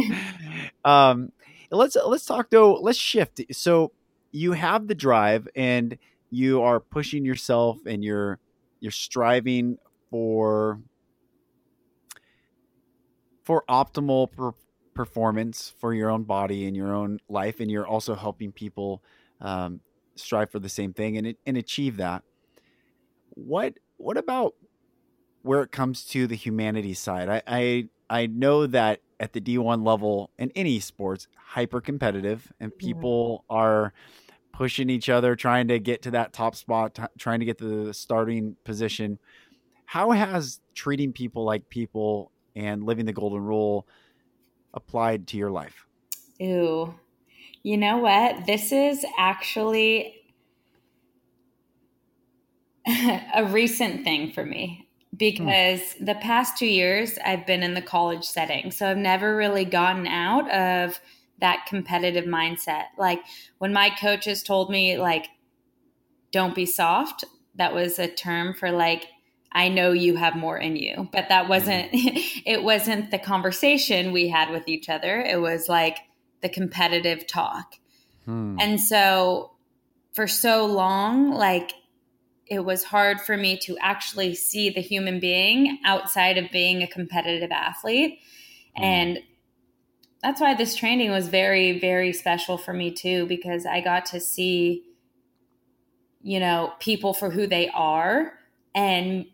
um, 0.84 1.32
let's 1.70 1.96
let's 2.06 2.24
talk 2.24 2.48
though. 2.50 2.74
Let's 2.74 2.98
shift. 2.98 3.42
So 3.52 3.92
you 4.32 4.52
have 4.52 4.86
the 4.86 4.94
drive, 4.94 5.48
and 5.54 5.98
you 6.30 6.62
are 6.62 6.80
pushing 6.80 7.24
yourself, 7.24 7.78
and 7.86 8.02
you're 8.04 8.38
you're 8.78 8.92
striving 8.92 9.78
for 10.10 10.80
for 13.44 13.64
optimal 13.68 14.30
per- 14.30 14.54
performance 14.94 15.72
for 15.78 15.94
your 15.94 16.10
own 16.10 16.24
body 16.24 16.66
and 16.66 16.76
your 16.76 16.94
own 16.94 17.20
life, 17.28 17.60
and 17.60 17.70
you're 17.70 17.86
also 17.86 18.14
helping 18.14 18.52
people 18.52 19.02
um, 19.40 19.80
strive 20.14 20.50
for 20.50 20.58
the 20.58 20.68
same 20.68 20.92
thing 20.92 21.16
and 21.16 21.34
and 21.46 21.56
achieve 21.56 21.96
that. 21.96 22.22
What 23.30 23.74
what 23.96 24.16
about 24.16 24.54
where 25.42 25.62
it 25.62 25.72
comes 25.72 26.04
to 26.06 26.26
the 26.26 26.36
humanity 26.36 26.94
side? 26.94 27.28
I 27.28 27.42
I, 27.46 27.88
I 28.08 28.26
know 28.26 28.66
that 28.66 29.00
at 29.18 29.34
the 29.34 29.40
D1 29.40 29.84
level 29.86 30.30
in 30.38 30.50
any 30.56 30.80
sports, 30.80 31.28
hyper 31.36 31.80
competitive, 31.80 32.52
and 32.58 32.76
people 32.76 33.44
yeah. 33.50 33.56
are 33.56 33.92
pushing 34.52 34.90
each 34.90 35.08
other, 35.08 35.36
trying 35.36 35.68
to 35.68 35.78
get 35.78 36.02
to 36.02 36.10
that 36.10 36.32
top 36.32 36.56
spot, 36.56 36.94
t- 36.94 37.02
trying 37.18 37.40
to 37.40 37.46
get 37.46 37.58
to 37.58 37.86
the 37.86 37.94
starting 37.94 38.56
position. 38.64 39.18
How 39.84 40.10
has 40.10 40.60
treating 40.74 41.12
people 41.12 41.44
like 41.44 41.68
people 41.68 42.32
and 42.56 42.84
living 42.84 43.06
the 43.06 43.12
golden 43.12 43.42
rule 43.42 43.86
applied 44.74 45.26
to 45.28 45.36
your 45.36 45.50
life? 45.50 45.86
Ooh, 46.42 46.94
you 47.62 47.76
know 47.76 47.98
what? 47.98 48.46
This 48.46 48.72
is 48.72 49.04
actually 49.18 50.14
a 53.34 53.44
recent 53.44 54.04
thing 54.04 54.32
for 54.32 54.44
me 54.44 54.88
because 55.16 55.92
hmm. 55.92 56.04
the 56.04 56.14
past 56.16 56.56
two 56.56 56.66
years 56.66 57.18
I've 57.24 57.46
been 57.46 57.62
in 57.62 57.74
the 57.74 57.82
college 57.82 58.24
setting. 58.24 58.70
So 58.70 58.90
I've 58.90 58.96
never 58.96 59.36
really 59.36 59.64
gotten 59.64 60.06
out 60.06 60.50
of 60.50 61.00
that 61.40 61.66
competitive 61.66 62.24
mindset. 62.24 62.84
Like 62.98 63.20
when 63.58 63.72
my 63.72 63.90
coaches 63.90 64.42
told 64.42 64.70
me, 64.70 64.96
like, 64.98 65.28
don't 66.32 66.54
be 66.54 66.66
soft, 66.66 67.24
that 67.56 67.74
was 67.74 67.98
a 67.98 68.08
term 68.08 68.54
for 68.54 68.70
like 68.70 69.06
I 69.52 69.68
know 69.68 69.92
you 69.92 70.16
have 70.16 70.36
more 70.36 70.56
in 70.56 70.76
you. 70.76 71.08
But 71.12 71.28
that 71.28 71.48
wasn't 71.48 71.92
mm-hmm. 71.92 72.40
it 72.46 72.62
wasn't 72.62 73.10
the 73.10 73.18
conversation 73.18 74.12
we 74.12 74.28
had 74.28 74.50
with 74.50 74.68
each 74.68 74.88
other. 74.88 75.20
It 75.20 75.40
was 75.40 75.68
like 75.68 75.98
the 76.40 76.48
competitive 76.48 77.26
talk. 77.26 77.74
Hmm. 78.24 78.56
And 78.60 78.80
so 78.80 79.52
for 80.12 80.26
so 80.26 80.66
long 80.66 81.30
like 81.30 81.72
it 82.46 82.64
was 82.64 82.82
hard 82.82 83.20
for 83.20 83.36
me 83.36 83.56
to 83.56 83.78
actually 83.78 84.34
see 84.34 84.70
the 84.70 84.80
human 84.80 85.20
being 85.20 85.78
outside 85.84 86.36
of 86.36 86.50
being 86.50 86.82
a 86.82 86.86
competitive 86.86 87.52
athlete. 87.52 88.18
Hmm. 88.76 88.84
And 88.84 89.18
that's 90.22 90.40
why 90.40 90.54
this 90.54 90.76
training 90.76 91.10
was 91.10 91.28
very 91.28 91.80
very 91.80 92.12
special 92.12 92.56
for 92.56 92.72
me 92.72 92.90
too 92.92 93.26
because 93.26 93.66
I 93.66 93.80
got 93.80 94.06
to 94.06 94.20
see 94.20 94.84
you 96.22 96.38
know 96.38 96.72
people 96.78 97.14
for 97.14 97.30
who 97.30 97.46
they 97.46 97.68
are 97.70 98.34
and 98.74 99.26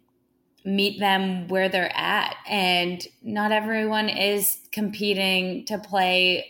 meet 0.67 0.99
them 0.99 1.49
where 1.49 1.69
they're 1.69 1.97
at. 1.97 2.37
And 2.47 3.07
not 3.23 3.53
everyone 3.53 4.09
is 4.09 4.59
competing 4.73 5.65
to 5.67 5.79
play 5.79 6.47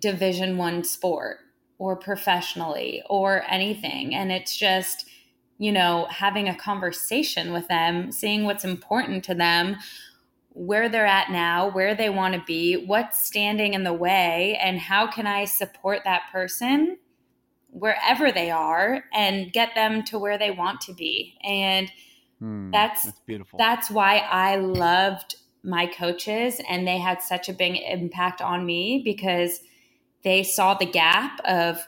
division 0.00 0.58
1 0.58 0.84
sport 0.84 1.38
or 1.78 1.96
professionally 1.96 3.02
or 3.08 3.44
anything. 3.48 4.14
And 4.14 4.30
it's 4.30 4.56
just 4.56 5.08
you 5.58 5.70
know 5.70 6.06
having 6.10 6.48
a 6.48 6.56
conversation 6.56 7.52
with 7.52 7.68
them 7.68 8.10
seeing 8.10 8.44
what's 8.44 8.64
important 8.64 9.22
to 9.22 9.34
them 9.34 9.76
where 10.48 10.88
they're 10.88 11.06
at 11.06 11.30
now 11.30 11.70
where 11.70 11.94
they 11.94 12.10
want 12.10 12.34
to 12.34 12.42
be 12.44 12.74
what's 12.74 13.24
standing 13.24 13.72
in 13.72 13.84
the 13.84 13.92
way 13.92 14.58
and 14.60 14.80
how 14.80 15.06
can 15.06 15.28
i 15.28 15.44
support 15.44 16.00
that 16.04 16.22
person 16.32 16.96
wherever 17.74 18.30
they 18.30 18.50
are 18.50 19.04
and 19.12 19.52
get 19.52 19.74
them 19.74 20.02
to 20.04 20.18
where 20.18 20.38
they 20.38 20.50
want 20.50 20.80
to 20.80 20.94
be. 20.94 21.34
And 21.42 21.90
Mm, 22.44 22.70
that's, 22.70 23.04
that's 23.04 23.20
beautiful. 23.20 23.58
That's 23.58 23.90
why 23.90 24.18
I 24.18 24.56
loved 24.56 25.36
my 25.62 25.86
coaches 25.86 26.60
and 26.68 26.86
they 26.86 26.98
had 26.98 27.22
such 27.22 27.48
a 27.48 27.54
big 27.54 27.76
impact 27.76 28.42
on 28.42 28.66
me 28.66 29.00
because 29.02 29.60
they 30.22 30.42
saw 30.42 30.74
the 30.74 30.86
gap 30.86 31.40
of 31.44 31.86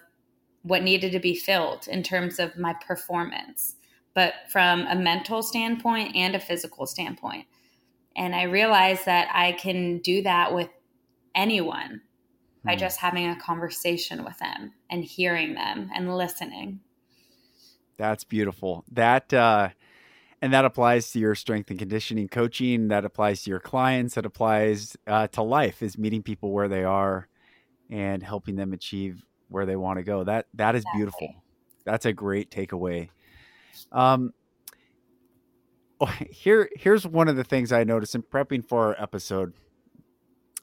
what 0.63 0.83
needed 0.83 1.13
to 1.13 1.21
be 1.21 1.35
filled 1.35 1.87
in 1.87 2.03
terms 2.03 2.39
of 2.39 2.57
my 2.57 2.75
performance, 2.87 3.77
but 4.15 4.35
from 4.51 4.87
a 4.87 4.97
mental 4.97 5.43
standpoint 5.43 6.17
and 6.17 6.35
a 6.35 6.41
physical 6.41 6.87
standpoint. 6.87 7.47
And 8.17 8.35
I 8.35 8.45
realized 8.45 9.05
that 9.05 9.29
I 9.33 9.53
can 9.53 9.99
do 9.99 10.23
that 10.23 10.55
with 10.55 10.71
anyone 11.35 12.01
by 12.65 12.73
hmm. 12.73 12.79
just 12.79 12.99
having 12.99 13.29
a 13.29 13.39
conversation 13.39 14.25
with 14.25 14.39
them 14.39 14.73
and 14.91 15.05
hearing 15.05 15.55
them 15.55 15.91
and 15.95 16.17
listening. 16.17 16.81
That's 17.99 18.25
beautiful. 18.25 18.85
That 18.91 19.33
uh 19.33 19.71
and 20.43 20.53
that 20.53 20.65
applies 20.65 21.11
to 21.13 21.19
your 21.19 21.35
strength 21.35 21.71
and 21.71 21.79
conditioning 21.79 22.29
coaching 22.29 22.89
that 22.89 23.05
applies 23.05 23.43
to 23.43 23.51
your 23.51 23.61
clients 23.61 24.15
that 24.15 24.27
applies 24.27 24.97
uh, 25.07 25.27
to 25.29 25.43
life 25.43 25.83
is 25.83 25.97
meeting 25.97 26.23
people 26.23 26.53
where 26.53 26.69
they 26.69 26.85
are 26.85 27.29
and 27.91 28.23
helping 28.23 28.57
them 28.57 28.73
achieve 28.73 29.25
where 29.49 29.67
they 29.67 29.77
want 29.77 29.99
to 29.99 30.03
go 30.03 30.25
that 30.25 30.47
that 30.55 30.75
is 30.75 30.83
exactly. 30.83 30.99
beautiful 30.99 31.29
that's 31.85 32.07
a 32.07 32.13
great 32.13 32.51
takeaway 32.51 33.09
um 33.93 34.33
oh, 36.01 36.13
here 36.31 36.69
here's 36.77 37.07
one 37.07 37.29
of 37.29 37.37
the 37.37 37.45
things 37.45 37.73
i 37.73 37.85
noticed 37.85 38.15
in 38.15 38.23
prepping 38.23 38.65
for 38.65 38.87
our 38.87 39.03
episode 39.03 39.53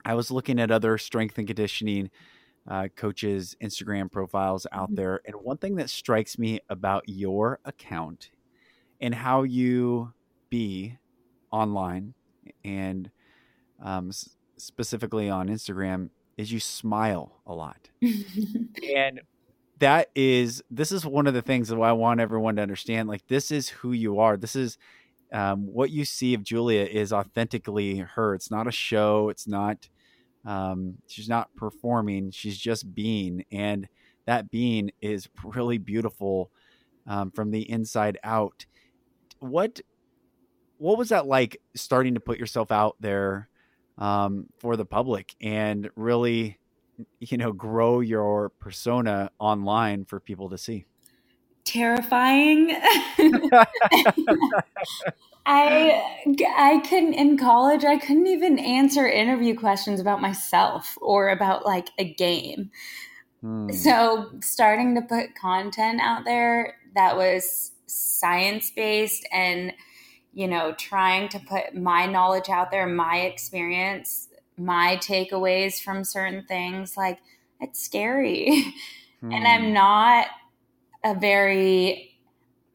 i 0.05 0.13
was 0.13 0.29
looking 0.31 0.59
at 0.59 0.71
other 0.71 0.97
strength 0.97 1.37
and 1.37 1.47
conditioning 1.47 2.09
uh, 2.65 2.87
coaches 2.95 3.55
instagram 3.61 4.11
profiles 4.11 4.67
out 4.71 4.87
mm-hmm. 4.87 4.95
there 4.95 5.21
and 5.25 5.35
one 5.35 5.57
thing 5.57 5.75
that 5.75 5.89
strikes 5.89 6.37
me 6.37 6.59
about 6.69 7.03
your 7.07 7.59
account 7.65 8.29
and 9.03 9.13
how 9.13 9.43
you 9.43 10.13
be 10.49 10.97
online 11.51 12.13
and 12.63 13.11
um, 13.83 14.09
s- 14.09 14.29
specifically 14.55 15.29
on 15.29 15.49
Instagram 15.49 16.09
is 16.37 16.53
you 16.53 16.59
smile 16.61 17.41
a 17.45 17.53
lot. 17.53 17.89
and 18.01 19.19
that 19.79 20.09
is 20.15 20.63
this 20.71 20.93
is 20.93 21.05
one 21.05 21.27
of 21.27 21.33
the 21.33 21.41
things 21.41 21.67
that 21.67 21.77
I 21.77 21.91
want 21.91 22.21
everyone 22.21 22.55
to 22.55 22.61
understand. 22.61 23.09
Like 23.09 23.27
this 23.27 23.51
is 23.51 23.67
who 23.67 23.91
you 23.91 24.19
are. 24.19 24.37
This 24.37 24.55
is 24.55 24.77
um, 25.33 25.67
what 25.67 25.89
you 25.89 26.05
see 26.05 26.33
of 26.33 26.43
Julia 26.43 26.85
is 26.85 27.11
authentically 27.11 27.97
her. 27.97 28.33
It's 28.33 28.49
not 28.49 28.67
a 28.67 28.71
show. 28.71 29.27
It's 29.27 29.47
not. 29.47 29.89
Um, 30.45 30.95
she's 31.07 31.27
not 31.27 31.53
performing. 31.55 32.31
She's 32.31 32.57
just 32.57 32.93
being, 32.95 33.43
and 33.51 33.87
that 34.25 34.49
being 34.49 34.91
is 35.01 35.27
really 35.43 35.77
beautiful 35.77 36.51
um, 37.05 37.31
from 37.31 37.51
the 37.51 37.69
inside 37.69 38.17
out 38.23 38.65
what 39.43 39.81
what 40.77 40.97
was 40.97 41.09
that 41.09 41.27
like 41.27 41.61
starting 41.75 42.15
to 42.15 42.19
put 42.19 42.39
yourself 42.39 42.71
out 42.71 42.95
there 42.99 43.49
um, 43.97 44.47
for 44.59 44.75
the 44.75 44.85
public 44.85 45.35
and 45.41 45.89
really 45.95 46.57
you 47.19 47.37
know 47.37 47.51
grow 47.51 47.99
your 47.99 48.49
persona 48.59 49.29
online 49.39 50.05
for 50.05 50.19
people 50.19 50.49
to 50.49 50.57
see 50.57 50.85
terrifying. 51.65 52.71
I 55.45 56.01
I 56.57 56.81
couldn't 56.87 57.15
in 57.15 57.37
college 57.37 57.83
I 57.83 57.97
couldn't 57.97 58.27
even 58.27 58.57
answer 58.59 59.07
interview 59.07 59.57
questions 59.57 59.99
about 59.99 60.21
myself 60.21 60.97
or 61.01 61.29
about 61.29 61.65
like 61.65 61.89
a 61.97 62.13
game. 62.13 62.71
Hmm. 63.41 63.69
So 63.71 64.31
starting 64.41 64.95
to 64.95 65.01
put 65.01 65.35
content 65.35 65.99
out 65.99 66.23
there 66.23 66.75
that 66.95 67.17
was 67.17 67.72
science 67.87 68.71
based 68.71 69.27
and 69.31 69.73
you 70.33 70.47
know 70.47 70.73
trying 70.73 71.29
to 71.29 71.39
put 71.39 71.75
my 71.75 72.05
knowledge 72.05 72.49
out 72.49 72.71
there, 72.71 72.87
my 72.87 73.21
experience, 73.21 74.29
my 74.57 74.97
takeaways 74.97 75.81
from 75.81 76.03
certain 76.03 76.45
things 76.45 76.97
like 76.97 77.19
it's 77.59 77.79
scary. 77.79 78.73
Hmm. 79.21 79.31
And 79.31 79.47
I'm 79.47 79.67
hmm. 79.67 79.73
not 79.73 80.27
a 81.05 81.17
very 81.17 82.13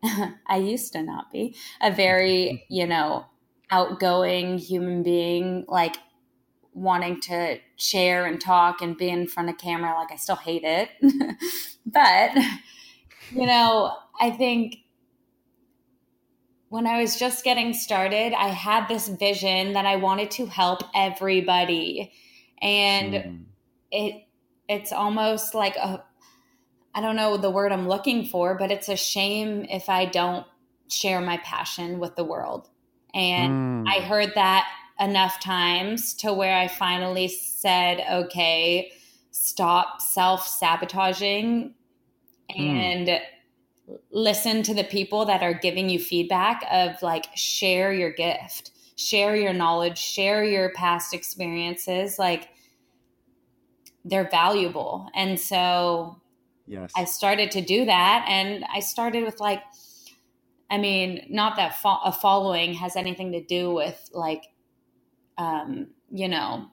I 0.46 0.56
used 0.56 0.92
to 0.92 1.02
not 1.02 1.30
be 1.30 1.56
a 1.80 1.90
very, 1.90 2.64
you 2.70 2.86
know, 2.86 3.26
outgoing 3.70 4.58
human 4.58 5.02
being, 5.02 5.64
like 5.68 5.96
wanting 6.72 7.20
to 7.20 7.58
share 7.76 8.26
and 8.26 8.40
talk 8.40 8.80
and 8.80 8.96
be 8.96 9.08
in 9.08 9.26
front 9.26 9.48
of 9.48 9.58
camera. 9.58 9.94
Like, 9.94 10.12
I 10.12 10.16
still 10.16 10.36
hate 10.36 10.64
it. 10.64 10.90
but, 11.86 12.30
you 13.32 13.46
know, 13.46 13.96
I 14.20 14.30
think 14.30 14.76
when 16.68 16.86
I 16.86 17.00
was 17.00 17.18
just 17.18 17.44
getting 17.44 17.72
started, 17.72 18.34
I 18.34 18.48
had 18.48 18.88
this 18.88 19.08
vision 19.08 19.72
that 19.72 19.86
I 19.86 19.96
wanted 19.96 20.30
to 20.32 20.46
help 20.46 20.82
everybody. 20.94 22.12
And 22.60 23.14
mm. 23.14 23.40
it, 23.90 24.26
it's 24.68 24.92
almost 24.92 25.54
like 25.54 25.76
a 25.76 26.04
I 26.94 27.00
don't 27.00 27.16
know 27.16 27.36
the 27.36 27.50
word 27.50 27.70
I'm 27.70 27.86
looking 27.86 28.24
for, 28.24 28.56
but 28.56 28.72
it's 28.72 28.88
a 28.88 28.96
shame 28.96 29.64
if 29.68 29.88
I 29.88 30.06
don't 30.06 30.44
share 30.88 31.20
my 31.20 31.36
passion 31.38 32.00
with 32.00 32.16
the 32.16 32.24
world. 32.24 32.68
And 33.14 33.86
mm. 33.86 33.88
I 33.88 34.00
heard 34.00 34.32
that 34.34 34.68
enough 34.98 35.38
times 35.38 36.12
to 36.14 36.32
where 36.32 36.56
I 36.56 36.66
finally 36.66 37.28
said, 37.28 38.04
okay, 38.10 38.90
stop 39.30 40.00
self 40.00 40.46
sabotaging 40.46 41.74
mm. 42.50 43.20
Listen 44.10 44.62
to 44.64 44.74
the 44.74 44.84
people 44.84 45.24
that 45.26 45.42
are 45.42 45.54
giving 45.54 45.88
you 45.88 45.98
feedback 45.98 46.64
of 46.70 47.00
like, 47.02 47.26
share 47.34 47.92
your 47.92 48.10
gift, 48.10 48.72
share 48.96 49.36
your 49.36 49.52
knowledge, 49.52 49.98
share 49.98 50.44
your 50.44 50.72
past 50.72 51.14
experiences. 51.14 52.18
Like, 52.18 52.48
they're 54.04 54.28
valuable. 54.30 55.08
And 55.14 55.38
so 55.38 56.20
Yes. 56.68 56.92
I 56.94 57.04
started 57.04 57.50
to 57.52 57.62
do 57.62 57.86
that. 57.86 58.26
And 58.28 58.64
I 58.72 58.80
started 58.80 59.24
with 59.24 59.40
like, 59.40 59.62
I 60.70 60.76
mean, 60.76 61.26
not 61.30 61.56
that 61.56 61.78
fo- 61.78 62.00
a 62.04 62.12
following 62.12 62.74
has 62.74 62.94
anything 62.94 63.32
to 63.32 63.42
do 63.42 63.72
with 63.72 64.10
like, 64.12 64.44
um, 65.38 65.88
you 66.10 66.28
know, 66.28 66.66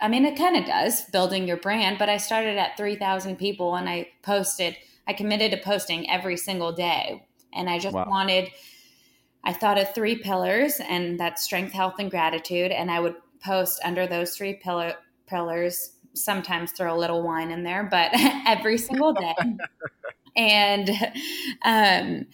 I 0.00 0.08
mean, 0.08 0.26
it 0.26 0.36
kind 0.36 0.56
of 0.56 0.66
does 0.66 1.04
building 1.06 1.48
your 1.48 1.56
brand, 1.56 1.98
but 1.98 2.10
I 2.10 2.18
started 2.18 2.58
at 2.58 2.76
3,000 2.76 3.36
people 3.36 3.76
and 3.76 3.88
I 3.88 4.08
posted, 4.22 4.76
I 5.06 5.12
committed 5.12 5.50
to 5.52 5.58
posting 5.58 6.10
every 6.10 6.36
single 6.36 6.72
day. 6.72 7.26
And 7.52 7.68
I 7.68 7.78
just 7.78 7.94
wow. 7.94 8.06
wanted, 8.08 8.50
I 9.44 9.52
thought 9.52 9.78
of 9.78 9.94
three 9.94 10.16
pillars, 10.16 10.80
and 10.80 11.18
that's 11.20 11.42
strength, 11.42 11.72
health, 11.72 11.94
and 11.98 12.10
gratitude. 12.10 12.72
And 12.72 12.90
I 12.90 13.00
would 13.00 13.14
post 13.44 13.80
under 13.84 14.06
those 14.06 14.36
three 14.36 14.54
pillar, 14.54 14.94
pillars 15.26 15.94
sometimes 16.14 16.72
throw 16.72 16.94
a 16.94 16.98
little 16.98 17.22
wine 17.22 17.50
in 17.50 17.62
there, 17.62 17.84
but 17.84 18.10
every 18.46 18.78
single 18.78 19.12
day. 19.12 19.34
and 20.36 20.90
um 21.64 22.26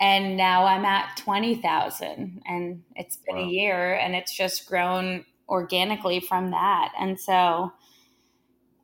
and 0.00 0.36
now 0.36 0.64
I'm 0.64 0.84
at 0.84 1.16
20,000 1.18 2.42
and 2.44 2.82
it's 2.96 3.16
been 3.16 3.36
wow. 3.36 3.42
a 3.42 3.46
year 3.46 3.94
and 3.94 4.14
it's 4.14 4.36
just 4.36 4.66
grown 4.66 5.24
organically 5.48 6.20
from 6.20 6.50
that. 6.50 6.92
And 6.98 7.18
so 7.18 7.72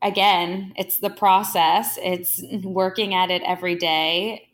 again, 0.03 0.73
it's 0.77 0.99
the 0.99 1.11
process. 1.11 1.99
It's 2.03 2.43
working 2.65 3.15
at 3.15 3.31
it 3.31 3.43
every 3.47 3.77
day. 3.77 4.49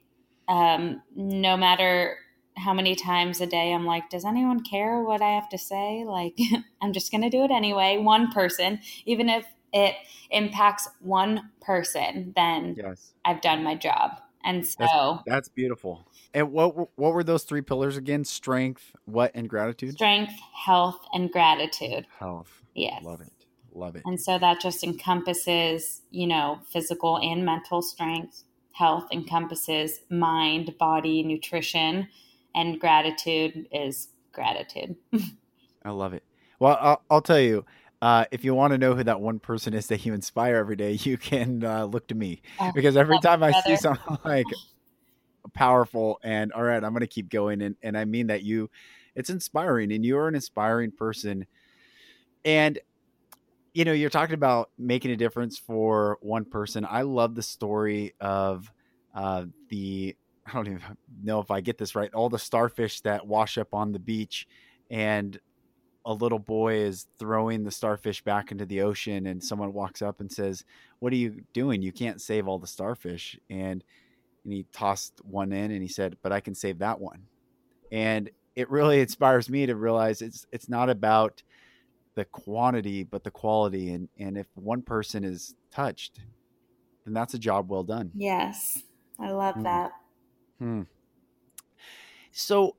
Um, 0.49 1.03
no 1.15 1.57
matter 1.57 2.19
how 2.57 2.73
many 2.73 2.95
times 2.95 3.41
a 3.41 3.47
day 3.47 3.73
I'm 3.73 3.85
like, 3.85 4.09
does 4.09 4.25
anyone 4.25 4.63
care 4.63 5.01
what 5.03 5.21
I 5.21 5.31
have 5.31 5.49
to 5.51 5.59
say? 5.59 6.05
Like, 6.07 6.39
I'm 6.83 6.93
just 6.93 7.11
going 7.11 7.23
to 7.23 7.31
do 7.31 7.45
it 7.45 7.51
anyway. 7.51 7.99
One 7.99 8.31
person, 8.33 8.81
even 9.05 9.29
if 9.29 9.45
it 9.73 9.95
impacts 10.31 10.89
one 11.01 11.51
person, 11.61 12.33
then 12.35 12.77
yes. 12.79 13.13
I've 13.25 13.41
done 13.41 13.63
my 13.63 13.75
job. 13.75 14.13
And 14.45 14.65
so 14.65 14.77
that's, 14.79 15.23
that's, 15.27 15.49
beautiful. 15.49 16.07
And 16.33 16.53
what 16.53 16.77
what 16.97 17.13
were 17.13 17.25
those 17.25 17.43
three 17.43 17.63
pillars 17.63 17.97
again? 17.97 18.25
Strength, 18.25 18.93
what, 19.05 19.33
and 19.35 19.49
gratitude? 19.49 19.95
Strength, 19.95 20.35
health, 20.55 21.01
and 21.13 21.33
gratitude. 21.33 22.07
Health. 22.21 22.63
Yes. 22.73 23.03
Love 23.03 23.23
it. 23.23 23.33
Love 23.77 23.95
it. 23.95 24.03
And 24.07 24.19
so 24.19 24.39
that 24.39 24.61
just 24.61 24.83
encompasses, 24.83 26.01
you 26.11 26.27
know, 26.27 26.61
physical 26.71 27.19
and 27.19 27.45
mental 27.45 27.83
strength. 27.83 28.43
Health 28.73 29.07
encompasses 29.13 30.01
mind, 30.09 30.77
body, 30.79 31.23
nutrition, 31.23 32.09
and 32.55 32.81
gratitude 32.81 33.69
is 33.71 34.09
gratitude. 34.33 34.97
I 35.85 35.91
love 35.91 36.15
it. 36.15 36.23
Well, 36.59 36.79
I'll, 36.81 37.03
I'll 37.11 37.21
tell 37.21 37.39
you, 37.39 37.67
uh, 38.01 38.25
if 38.31 38.45
you 38.45 38.55
want 38.55 38.73
to 38.73 38.79
know 38.79 38.95
who 38.95 39.05
that 39.05 39.21
one 39.21 39.39
person 39.39 39.75
is 39.75 39.89
that 39.89 40.07
you 40.07 40.15
inspire 40.15 40.57
every 40.57 40.77
day, 40.77 40.93
you 41.03 41.19
can 41.19 41.63
uh, 41.63 41.85
look 41.85 42.09
to 42.09 42.15
me 42.15 42.41
oh, 42.59 42.73
because 42.75 42.97
every 42.97 43.19
time 43.21 43.43
I 43.43 43.53
see 43.61 43.77
something 43.77 44.19
like 44.25 44.47
powerful 45.53 46.19
and 46.23 46.51
all 46.53 46.63
right, 46.63 46.83
I'm 46.83 46.93
going 46.93 47.01
to 47.01 47.07
keep 47.07 47.29
going. 47.29 47.61
And, 47.61 47.77
and 47.83 47.97
I 47.97 48.07
mean 48.07 48.29
that 48.29 48.43
you, 48.43 48.71
it's 49.15 49.29
inspiring 49.29 49.93
and 49.93 50.05
you're 50.05 50.29
an 50.29 50.35
inspiring 50.35 50.93
person. 50.93 51.47
And, 52.43 52.79
you 53.77 53.85
know, 53.85 53.93
you're 53.93 54.09
talking 54.09 54.33
about 54.33 54.71
making 54.79 55.11
a 55.11 55.19
difference 55.19 55.59
for 55.59 56.17
one 56.23 56.47
person. 56.47 56.87
I 56.89 57.03
love 57.03 57.35
the 57.35 57.43
story 57.43 58.15
of 58.23 58.73
uh, 59.15 59.45
the, 59.69 60.17
I 60.47 60.53
don't 60.55 60.67
even 60.67 60.81
know 61.23 61.41
if 61.41 61.51
I 61.51 61.61
get 61.61 61.77
this 61.77 61.95
right, 61.95 62.13
all 62.15 62.31
the 62.31 62.39
starfish 62.39 63.03
that 63.03 63.27
wash 63.27 63.59
up 63.59 63.75
on 63.75 63.93
the 63.93 63.99
beach 63.99 64.49
and 64.91 65.39
a 66.07 66.13
little 66.15 66.39
boy 66.39 66.77
is 66.77 67.07
throwing 67.19 67.65
the 67.65 67.71
starfish 67.71 68.25
back 68.25 68.51
into 68.51 68.65
the 68.65 68.81
ocean 68.81 69.27
and 69.27 69.45
someone 69.45 69.75
walks 69.75 70.01
up 70.01 70.21
and 70.21 70.33
says 70.33 70.65
what 71.01 71.13
are 71.13 71.17
you 71.17 71.43
doing? 71.53 71.83
You 71.83 71.93
can't 71.93 72.23
save 72.23 72.49
all 72.49 72.59
the 72.59 72.67
starfish. 72.67 73.39
And 73.51 73.85
and 74.45 74.53
he 74.55 74.65
tossed 74.73 75.21
one 75.23 75.53
in 75.53 75.71
and 75.71 75.83
he 75.83 75.89
said 75.89 76.17
but 76.23 76.33
i 76.33 76.41
can 76.41 76.55
save 76.55 76.79
that 76.79 76.99
one. 76.99 77.25
And 77.93 78.31
it 78.55 78.71
really 78.71 79.01
inspires 79.03 79.51
me 79.51 79.67
to 79.67 79.77
realize 79.77 80.23
it's 80.23 80.47
it's 80.51 80.71
not 80.71 80.89
about 80.89 81.43
the 82.17 82.25
quantity 82.25 83.05
but 83.05 83.23
the 83.23 83.31
quality 83.31 83.93
and 83.93 84.09
and 84.19 84.37
if 84.37 84.49
one 84.55 84.83
person 84.83 85.23
is 85.23 85.55
touched 85.71 86.21
then 87.05 87.15
that's 87.15 87.35
a 87.35 87.39
job 87.39 87.71
well 87.71 87.85
done 87.85 88.11
yes 88.15 88.83
i 89.21 89.31
love 89.31 89.55
hmm. 89.55 89.63
that 89.63 89.93
hmm. 90.59 90.83
so 92.33 92.75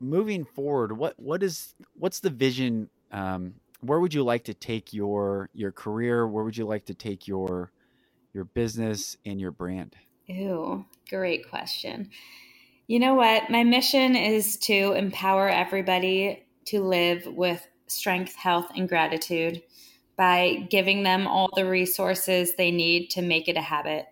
moving 0.00 0.44
forward, 0.44 0.96
what 0.96 1.14
what 1.18 1.42
is 1.42 1.74
what's 1.94 2.20
the 2.20 2.30
vision? 2.30 2.88
Um, 3.12 3.54
where 3.80 4.00
would 4.00 4.14
you 4.14 4.24
like 4.24 4.44
to 4.44 4.54
take 4.54 4.92
your 4.92 5.50
your 5.52 5.70
career? 5.70 6.26
Where 6.26 6.42
would 6.42 6.56
you 6.56 6.64
like 6.64 6.86
to 6.86 6.94
take 6.94 7.28
your 7.28 7.70
your 8.32 8.44
business 8.44 9.16
and 9.24 9.40
your 9.40 9.52
brand? 9.52 9.94
Ooh, 10.30 10.84
great 11.08 11.48
question. 11.48 12.10
You 12.86 12.98
know 12.98 13.14
what? 13.14 13.50
My 13.50 13.62
mission 13.62 14.16
is 14.16 14.56
to 14.58 14.92
empower 14.92 15.48
everybody 15.48 16.44
to 16.66 16.82
live 16.82 17.26
with 17.26 17.66
strength, 17.90 18.34
health, 18.36 18.70
and 18.76 18.88
gratitude 18.88 19.62
by 20.16 20.66
giving 20.68 21.02
them 21.02 21.26
all 21.26 21.50
the 21.54 21.66
resources 21.66 22.54
they 22.54 22.70
need 22.70 23.08
to 23.08 23.22
make 23.22 23.48
it 23.48 23.56
a 23.56 23.62
habit. 23.62 24.06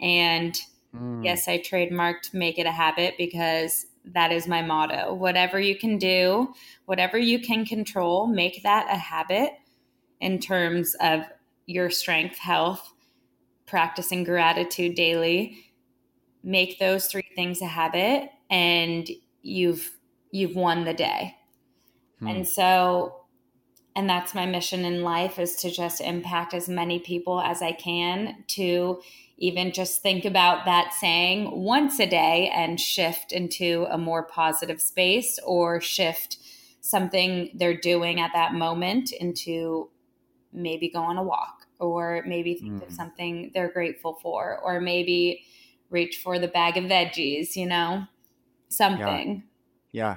And 0.00 0.58
mm. 0.94 1.24
yes, 1.24 1.46
I 1.46 1.58
trademarked 1.58 2.32
make 2.32 2.58
it 2.58 2.66
a 2.66 2.72
habit 2.72 3.14
because 3.18 3.86
that 4.04 4.32
is 4.32 4.48
my 4.48 4.62
motto. 4.62 5.14
Whatever 5.14 5.60
you 5.60 5.76
can 5.76 5.98
do, 5.98 6.54
whatever 6.86 7.18
you 7.18 7.38
can 7.40 7.64
control, 7.64 8.26
make 8.26 8.62
that 8.62 8.86
a 8.90 8.96
habit 8.96 9.52
in 10.20 10.38
terms 10.38 10.96
of 11.00 11.22
your 11.66 11.90
strength, 11.90 12.38
health, 12.38 12.92
practicing 13.66 14.24
gratitude 14.24 14.94
daily. 14.94 15.64
Make 16.42 16.78
those 16.78 17.06
three 17.06 17.28
things 17.34 17.60
a 17.62 17.66
habit 17.66 18.30
and 18.50 19.08
you've 19.42 19.90
you've 20.30 20.56
won 20.56 20.84
the 20.84 20.94
day. 20.94 21.36
Hmm. 22.22 22.28
And 22.28 22.48
so 22.48 23.16
and 23.94 24.08
that's 24.08 24.34
my 24.34 24.46
mission 24.46 24.84
in 24.84 25.02
life 25.02 25.38
is 25.38 25.56
to 25.56 25.70
just 25.70 26.00
impact 26.00 26.54
as 26.54 26.68
many 26.68 26.98
people 26.98 27.40
as 27.40 27.60
I 27.60 27.72
can 27.72 28.44
to 28.48 29.02
even 29.36 29.72
just 29.72 30.02
think 30.02 30.24
about 30.24 30.64
that 30.64 30.94
saying 30.98 31.50
once 31.50 31.98
a 31.98 32.06
day 32.06 32.50
and 32.54 32.80
shift 32.80 33.32
into 33.32 33.86
a 33.90 33.98
more 33.98 34.22
positive 34.22 34.80
space 34.80 35.38
or 35.44 35.80
shift 35.80 36.38
something 36.80 37.50
they're 37.54 37.76
doing 37.76 38.20
at 38.20 38.30
that 38.32 38.54
moment 38.54 39.12
into 39.12 39.90
maybe 40.52 40.88
go 40.88 41.00
on 41.00 41.18
a 41.18 41.22
walk 41.22 41.66
or 41.78 42.22
maybe 42.26 42.54
think 42.54 42.82
mm. 42.82 42.86
of 42.86 42.92
something 42.92 43.50
they're 43.52 43.72
grateful 43.72 44.18
for 44.22 44.58
or 44.58 44.80
maybe 44.80 45.44
reach 45.90 46.18
for 46.22 46.38
the 46.38 46.48
bag 46.48 46.76
of 46.76 46.84
veggies, 46.84 47.56
you 47.56 47.66
know, 47.66 48.04
something. 48.68 49.42
Yeah. 49.92 50.16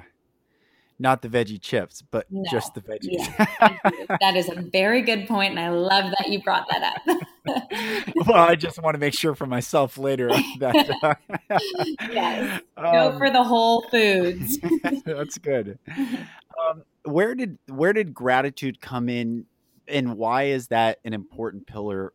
Not 0.98 1.20
the 1.20 1.28
veggie 1.28 1.60
chips, 1.60 2.02
but 2.10 2.26
no. 2.30 2.42
just 2.50 2.72
the 2.74 2.80
veggies. 2.80 3.00
Yeah, 3.10 4.16
that 4.20 4.34
is 4.34 4.48
a 4.48 4.62
very 4.72 5.02
good 5.02 5.28
point, 5.28 5.50
and 5.50 5.60
I 5.60 5.68
love 5.68 6.10
that 6.18 6.28
you 6.28 6.42
brought 6.42 6.66
that 6.70 6.82
up. 6.82 8.06
well, 8.26 8.38
I 8.38 8.54
just 8.54 8.80
want 8.82 8.94
to 8.94 8.98
make 8.98 9.12
sure 9.12 9.34
for 9.34 9.46
myself 9.46 9.98
later 9.98 10.28
that. 10.58 11.18
Uh, 11.48 11.58
yes, 12.10 12.60
go 12.76 13.10
um, 13.12 13.18
for 13.18 13.30
the 13.30 13.42
whole 13.42 13.82
foods. 13.90 14.58
that's 15.04 15.38
good. 15.38 15.78
Um, 15.88 16.82
where 17.04 17.34
did 17.34 17.58
where 17.68 17.92
did 17.92 18.12
gratitude 18.12 18.80
come 18.80 19.08
in, 19.08 19.46
and 19.86 20.16
why 20.16 20.44
is 20.44 20.68
that 20.68 20.98
an 21.04 21.12
important 21.12 21.66
pillar 21.66 22.12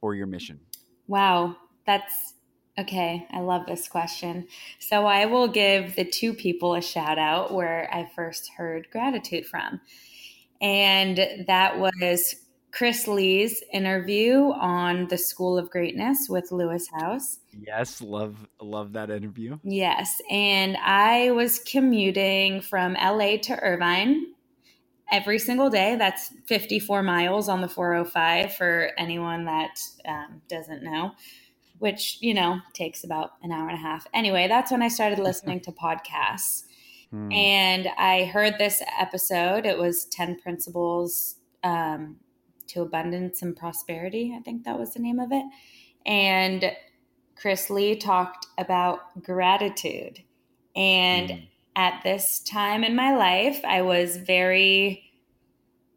for 0.00 0.14
your 0.14 0.26
mission? 0.26 0.60
Wow, 1.08 1.56
that's 1.86 2.34
okay. 2.80 3.26
I 3.30 3.40
love 3.40 3.66
this 3.66 3.88
question. 3.88 4.48
So 4.78 5.06
I 5.06 5.26
will 5.26 5.48
give 5.48 5.96
the 5.96 6.04
two 6.04 6.34
people 6.34 6.74
a 6.74 6.82
shout 6.82 7.18
out 7.18 7.52
where 7.52 7.88
I 7.92 8.10
first 8.14 8.50
heard 8.56 8.88
gratitude 8.90 9.46
from. 9.46 9.80
And 10.60 11.46
that 11.46 11.78
was 11.78 12.34
Chris 12.72 13.08
Lee's 13.08 13.62
interview 13.72 14.52
on 14.52 15.08
the 15.08 15.18
School 15.18 15.58
of 15.58 15.70
Greatness 15.70 16.28
with 16.28 16.52
Lewis 16.52 16.88
Howes. 16.92 17.38
Yes, 17.66 18.00
love 18.00 18.36
love 18.60 18.92
that 18.92 19.10
interview. 19.10 19.58
Yes, 19.64 20.20
and 20.30 20.76
I 20.76 21.32
was 21.32 21.58
commuting 21.58 22.60
from 22.60 22.94
LA 22.94 23.38
to 23.38 23.58
Irvine 23.60 24.26
every 25.10 25.38
single 25.38 25.70
day. 25.70 25.96
That's 25.96 26.32
54 26.46 27.02
miles 27.02 27.48
on 27.48 27.60
the 27.60 27.68
405 27.68 28.54
for 28.54 28.90
anyone 28.96 29.46
that 29.46 29.80
um, 30.06 30.42
doesn't 30.48 30.82
know, 30.82 31.12
which, 31.80 32.18
you 32.20 32.32
know, 32.32 32.60
takes 32.72 33.02
about 33.02 33.32
an 33.42 33.50
hour 33.50 33.68
and 33.68 33.76
a 33.76 33.80
half. 33.80 34.06
Anyway, 34.14 34.46
that's 34.46 34.70
when 34.70 34.82
I 34.82 34.88
started 34.88 35.18
listening 35.30 35.60
to 35.62 35.72
podcasts. 35.72 36.62
Hmm. 37.10 37.32
And 37.32 37.88
I 37.98 38.24
heard 38.24 38.54
this 38.58 38.82
episode. 38.98 39.66
It 39.66 39.76
was 39.76 40.04
10 40.04 40.38
Principles 40.40 41.34
um, 41.64 42.16
to 42.68 42.82
Abundance 42.82 43.42
and 43.42 43.56
Prosperity. 43.56 44.34
I 44.38 44.42
think 44.42 44.64
that 44.64 44.78
was 44.78 44.94
the 44.94 45.00
name 45.00 45.18
of 45.18 45.32
it. 45.32 45.44
And 46.06 46.72
Chris 47.34 47.68
Lee 47.68 47.96
talked 47.96 48.46
about 48.56 49.22
gratitude. 49.22 50.22
And 50.76 51.30
hmm 51.30 51.36
at 51.76 52.02
this 52.02 52.40
time 52.40 52.84
in 52.84 52.94
my 52.94 53.16
life, 53.16 53.60
I 53.64 53.82
was 53.82 54.16
very 54.16 55.12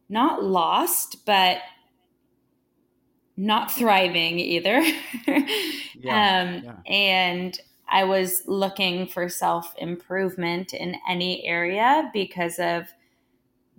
not 0.10 0.43
lost, 0.43 1.26
but 1.26 1.58
not 3.36 3.72
thriving 3.72 4.39
either. 4.39 4.80
yeah, 5.28 6.43
um, 6.43 6.63
yeah. 6.63 6.76
And 6.86 7.60
I 7.89 8.04
was 8.04 8.43
looking 8.48 9.08
for 9.08 9.30
self 9.30 9.74
improvement 9.78 10.74
in 10.74 10.96
any 11.08 11.46
area 11.46 12.10
because 12.13 12.60
of 12.60 12.88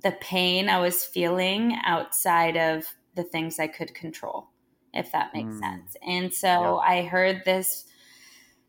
the 0.02 0.12
pain 0.20 0.68
I 0.68 0.80
was 0.80 1.04
feeling 1.04 1.78
outside 1.84 2.56
of 2.56 2.86
the 3.14 3.24
things 3.24 3.58
I 3.58 3.66
could 3.66 3.94
control, 3.94 4.48
if 4.92 5.10
that 5.12 5.32
makes 5.34 5.54
mm. 5.54 5.60
sense. 5.60 5.96
And 6.06 6.32
so 6.32 6.46
yeah. 6.46 6.74
I 6.76 7.02
heard 7.02 7.42
this, 7.44 7.86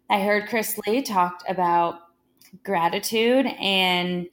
I 0.10 0.22
heard 0.22 0.48
Chris 0.48 0.80
Lee 0.86 1.02
talked 1.02 1.44
about 1.50 2.00
gratitude 2.64 3.46
and 3.60 4.28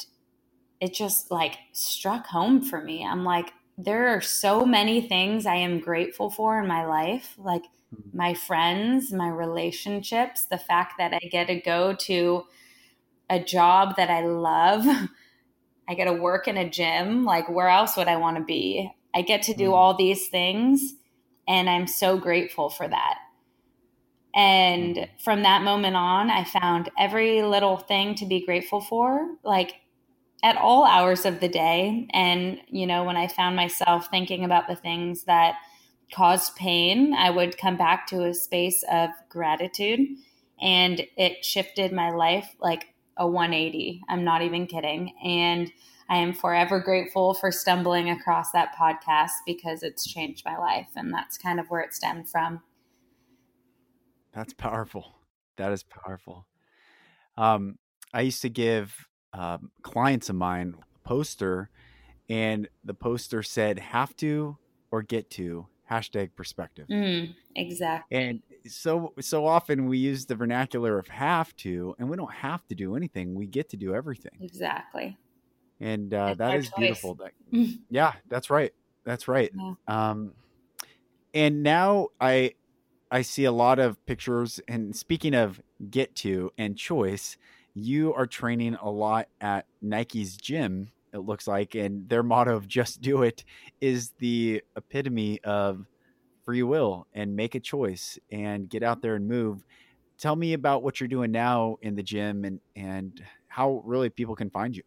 it 0.80 0.94
just 0.94 1.30
like 1.30 1.58
struck 1.72 2.26
home 2.26 2.62
for 2.62 2.82
me. 2.82 3.04
I'm 3.04 3.24
like, 3.24 3.52
there 3.78 4.08
are 4.08 4.20
so 4.20 4.64
many 4.64 5.00
things 5.00 5.46
I 5.46 5.56
am 5.56 5.80
grateful 5.80 6.30
for 6.30 6.60
in 6.60 6.68
my 6.68 6.84
life, 6.86 7.34
like 7.38 7.62
mm-hmm. 7.62 8.16
my 8.16 8.34
friends, 8.34 9.12
my 9.12 9.28
relationships, 9.28 10.44
the 10.44 10.58
fact 10.58 10.94
that 10.98 11.14
I 11.14 11.20
get 11.30 11.46
to 11.46 11.60
go 11.60 11.94
to 11.94 12.44
a 13.30 13.42
job 13.42 13.96
that 13.96 14.10
I 14.10 14.26
love. 14.26 14.86
I 15.88 15.94
get 15.94 16.04
to 16.04 16.12
work 16.12 16.46
in 16.46 16.56
a 16.56 16.68
gym. 16.68 17.24
Like, 17.24 17.48
where 17.48 17.68
else 17.68 17.96
would 17.96 18.08
I 18.08 18.16
want 18.16 18.36
to 18.36 18.44
be? 18.44 18.90
I 19.14 19.22
get 19.22 19.42
to 19.42 19.54
do 19.54 19.70
mm. 19.70 19.74
all 19.74 19.94
these 19.96 20.28
things, 20.28 20.94
and 21.48 21.68
I'm 21.68 21.86
so 21.86 22.16
grateful 22.16 22.70
for 22.70 22.86
that. 22.86 23.18
And 24.34 24.96
mm. 24.96 25.08
from 25.22 25.42
that 25.42 25.62
moment 25.62 25.96
on, 25.96 26.30
I 26.30 26.44
found 26.44 26.90
every 26.98 27.42
little 27.42 27.76
thing 27.76 28.14
to 28.16 28.26
be 28.26 28.44
grateful 28.44 28.80
for, 28.80 29.26
like 29.42 29.74
at 30.42 30.56
all 30.56 30.84
hours 30.84 31.24
of 31.24 31.40
the 31.40 31.48
day. 31.48 32.08
And, 32.12 32.58
you 32.68 32.86
know, 32.86 33.04
when 33.04 33.16
I 33.16 33.28
found 33.28 33.56
myself 33.56 34.08
thinking 34.10 34.44
about 34.44 34.66
the 34.66 34.76
things 34.76 35.24
that 35.24 35.56
caused 36.12 36.56
pain, 36.56 37.14
I 37.14 37.30
would 37.30 37.58
come 37.58 37.76
back 37.76 38.06
to 38.08 38.24
a 38.24 38.34
space 38.34 38.84
of 38.90 39.10
gratitude. 39.28 40.00
And 40.60 41.06
it 41.16 41.44
shifted 41.44 41.92
my 41.92 42.10
life 42.10 42.54
like 42.60 42.94
a 43.16 43.26
180. 43.26 44.02
I'm 44.08 44.24
not 44.24 44.42
even 44.42 44.66
kidding. 44.66 45.14
And 45.24 45.72
I 46.08 46.16
am 46.16 46.32
forever 46.32 46.80
grateful 46.80 47.34
for 47.34 47.50
stumbling 47.50 48.10
across 48.10 48.50
that 48.52 48.74
podcast 48.78 49.30
because 49.46 49.82
it's 49.82 50.06
changed 50.06 50.44
my 50.44 50.58
life. 50.58 50.88
And 50.96 51.12
that's 51.12 51.38
kind 51.38 51.60
of 51.60 51.66
where 51.68 51.80
it 51.80 51.94
stemmed 51.94 52.28
from. 52.28 52.62
That's 54.32 54.52
powerful. 54.52 55.14
That 55.56 55.72
is 55.72 55.82
powerful. 55.82 56.46
Um, 57.36 57.78
I 58.12 58.22
used 58.22 58.42
to 58.42 58.50
give 58.50 59.06
um, 59.32 59.70
clients 59.82 60.28
of 60.28 60.36
mine 60.36 60.76
poster, 61.04 61.70
and 62.28 62.68
the 62.84 62.94
poster 62.94 63.42
said 63.42 63.78
"have 63.78 64.16
to 64.16 64.58
or 64.90 65.02
get 65.02 65.30
to." 65.30 65.66
Hashtag 65.90 66.30
perspective. 66.34 66.86
Mm, 66.88 67.34
exactly. 67.54 68.16
And 68.16 68.42
so 68.66 69.12
so 69.20 69.46
often 69.46 69.86
we 69.86 69.98
use 69.98 70.24
the 70.24 70.34
vernacular 70.34 70.98
of 70.98 71.08
have 71.08 71.54
to, 71.56 71.94
and 71.98 72.08
we 72.08 72.16
don't 72.16 72.32
have 72.32 72.66
to 72.68 72.74
do 72.74 72.96
anything. 72.96 73.34
We 73.34 73.46
get 73.46 73.68
to 73.70 73.76
do 73.76 73.94
everything. 73.94 74.32
Exactly. 74.40 75.18
And 75.80 76.14
uh, 76.14 76.34
that 76.34 76.54
is 76.54 76.66
choice. 76.66 76.78
beautiful. 76.78 77.16
That, 77.16 77.32
yeah, 77.90 78.12
that's 78.28 78.48
right. 78.48 78.72
That's 79.04 79.28
right. 79.28 79.50
Yeah. 79.54 79.74
Um, 79.88 80.32
and 81.34 81.62
now 81.62 82.08
I 82.20 82.54
I 83.10 83.22
see 83.22 83.44
a 83.44 83.52
lot 83.52 83.78
of 83.78 84.04
pictures. 84.06 84.60
And 84.66 84.96
speaking 84.96 85.34
of 85.34 85.60
get 85.90 86.14
to 86.16 86.50
and 86.56 86.76
choice, 86.76 87.36
you 87.74 88.14
are 88.14 88.26
training 88.26 88.76
a 88.80 88.90
lot 88.90 89.28
at 89.40 89.66
Nike's 89.80 90.36
gym, 90.36 90.90
it 91.12 91.18
looks 91.18 91.46
like, 91.46 91.74
and 91.74 92.08
their 92.08 92.22
motto 92.22 92.56
of 92.56 92.66
just 92.66 93.00
do 93.00 93.22
it 93.22 93.44
is 93.80 94.12
the 94.18 94.62
epitome 94.76 95.40
of 95.44 95.86
free 96.44 96.62
will 96.62 97.06
and 97.12 97.36
make 97.36 97.54
a 97.54 97.60
choice 97.60 98.18
and 98.30 98.68
get 98.68 98.82
out 98.82 99.02
there 99.02 99.14
and 99.14 99.28
move. 99.28 99.64
Tell 100.18 100.36
me 100.36 100.52
about 100.52 100.82
what 100.82 101.00
you're 101.00 101.08
doing 101.08 101.30
now 101.30 101.76
in 101.82 101.94
the 101.94 102.02
gym 102.02 102.44
and, 102.44 102.60
and 102.76 103.22
how 103.48 103.82
really 103.84 104.10
people 104.10 104.34
can 104.34 104.50
find 104.50 104.76
you. 104.76 104.82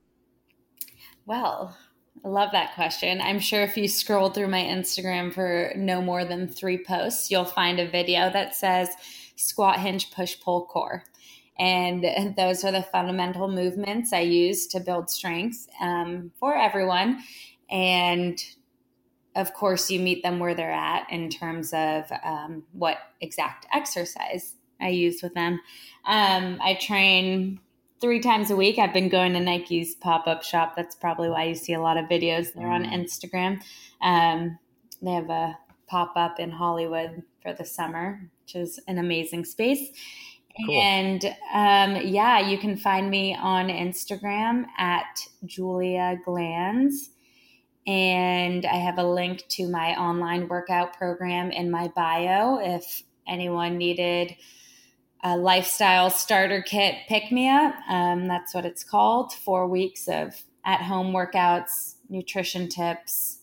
Well, 1.25 1.75
I 2.23 2.27
love 2.27 2.51
that 2.53 2.75
question. 2.75 3.21
I'm 3.21 3.39
sure 3.39 3.63
if 3.63 3.77
you 3.77 3.87
scroll 3.87 4.29
through 4.29 4.47
my 4.47 4.61
Instagram 4.61 5.33
for 5.33 5.73
no 5.75 6.01
more 6.01 6.25
than 6.25 6.47
three 6.47 6.83
posts, 6.83 7.29
you'll 7.29 7.45
find 7.45 7.79
a 7.79 7.87
video 7.87 8.31
that 8.31 8.55
says 8.55 8.89
squat, 9.35 9.79
hinge, 9.79 10.11
push, 10.11 10.39
pull, 10.39 10.65
core. 10.65 11.03
And 11.57 12.35
those 12.37 12.63
are 12.63 12.71
the 12.71 12.83
fundamental 12.83 13.47
movements 13.47 14.13
I 14.13 14.21
use 14.21 14.67
to 14.67 14.79
build 14.79 15.09
strength 15.09 15.67
um, 15.81 16.31
for 16.39 16.55
everyone. 16.55 17.23
And 17.69 18.41
of 19.35 19.53
course, 19.53 19.91
you 19.91 19.99
meet 19.99 20.23
them 20.23 20.39
where 20.39 20.55
they're 20.55 20.71
at 20.71 21.11
in 21.11 21.29
terms 21.29 21.73
of 21.73 22.05
um, 22.23 22.63
what 22.71 22.97
exact 23.19 23.67
exercise 23.73 24.55
I 24.79 24.89
use 24.89 25.21
with 25.21 25.33
them. 25.33 25.59
Um, 26.05 26.59
I 26.61 26.77
train 26.79 27.59
three 27.99 28.19
times 28.19 28.51
a 28.51 28.55
week. 28.55 28.77
I've 28.77 28.93
been 28.93 29.09
going 29.09 29.33
to 29.33 29.39
Nike's 29.39 29.95
pop 29.95 30.27
up 30.27 30.43
shop. 30.43 30.75
That's 30.75 30.95
probably 30.95 31.29
why 31.29 31.45
you 31.45 31.55
see 31.55 31.73
a 31.73 31.81
lot 31.81 31.97
of 31.97 32.05
videos 32.05 32.53
there 32.53 32.67
on 32.67 32.85
mm. 32.85 32.93
Instagram. 32.93 33.61
Um, 34.01 34.57
they 35.01 35.11
have 35.11 35.29
a 35.29 35.57
pop 35.87 36.13
up 36.15 36.39
in 36.39 36.51
Hollywood 36.51 37.23
for 37.41 37.53
the 37.53 37.65
summer, 37.65 38.29
which 38.43 38.55
is 38.55 38.79
an 38.87 38.97
amazing 38.97 39.45
space. 39.45 39.89
Cool. 40.63 40.81
And 40.81 41.25
um, 41.53 42.01
yeah, 42.05 42.39
you 42.39 42.57
can 42.57 42.77
find 42.77 43.09
me 43.09 43.35
on 43.35 43.67
Instagram 43.67 44.65
at 44.77 45.19
Julia 45.45 46.17
Glanz. 46.25 47.09
And 47.85 48.65
I 48.65 48.75
have 48.77 48.97
a 48.97 49.03
link 49.03 49.43
to 49.49 49.69
my 49.69 49.95
online 49.95 50.47
workout 50.47 50.97
program 50.97 51.51
in 51.51 51.69
my 51.69 51.89
bio 51.89 52.59
if 52.59 53.03
anyone 53.27 53.77
needed 53.77 54.35
a 55.23 55.35
lifestyle 55.35 56.09
starter 56.09 56.61
kit 56.61 56.95
pick 57.07 57.31
me 57.31 57.49
up. 57.49 57.73
Um, 57.89 58.27
that's 58.27 58.53
what 58.53 58.65
it's 58.65 58.83
called. 58.83 59.33
Four 59.33 59.67
weeks 59.67 60.07
of 60.07 60.43
at 60.63 60.81
home 60.81 61.13
workouts, 61.13 61.95
nutrition 62.09 62.69
tips, 62.69 63.39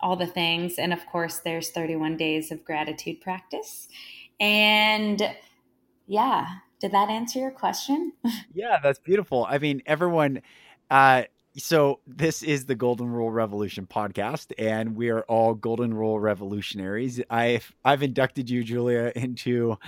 all 0.00 0.16
the 0.16 0.26
things. 0.26 0.74
And 0.78 0.92
of 0.92 1.04
course, 1.06 1.38
there's 1.38 1.70
31 1.70 2.16
days 2.16 2.50
of 2.50 2.64
gratitude 2.64 3.20
practice. 3.20 3.88
And 4.38 5.22
yeah. 6.10 6.46
Did 6.80 6.90
that 6.90 7.08
answer 7.08 7.38
your 7.38 7.52
question? 7.52 8.12
yeah, 8.52 8.80
that's 8.82 8.98
beautiful. 8.98 9.46
I 9.48 9.58
mean, 9.58 9.80
everyone, 9.86 10.42
uh, 10.90 11.24
so 11.56 12.00
this 12.04 12.42
is 12.42 12.64
the 12.66 12.74
Golden 12.74 13.06
Rule 13.06 13.30
Revolution 13.30 13.86
podcast, 13.86 14.52
and 14.58 14.96
we 14.96 15.10
are 15.10 15.22
all 15.22 15.54
Golden 15.54 15.94
Rule 15.94 16.18
revolutionaries. 16.18 17.20
I've 17.30 17.72
I've 17.84 18.02
inducted 18.02 18.50
you, 18.50 18.64
Julia, 18.64 19.12
into 19.16 19.78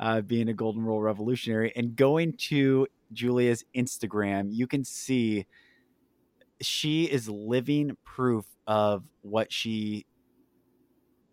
uh, 0.00 0.22
being 0.22 0.48
a 0.48 0.54
Golden 0.54 0.82
Rule 0.82 1.02
revolutionary, 1.02 1.74
and 1.76 1.94
going 1.94 2.32
to 2.48 2.86
Julia's 3.12 3.62
Instagram, 3.76 4.48
you 4.50 4.66
can 4.66 4.82
see 4.82 5.46
she 6.62 7.04
is 7.04 7.28
living 7.28 7.98
proof 8.02 8.46
of 8.66 9.04
what 9.20 9.52
she. 9.52 10.06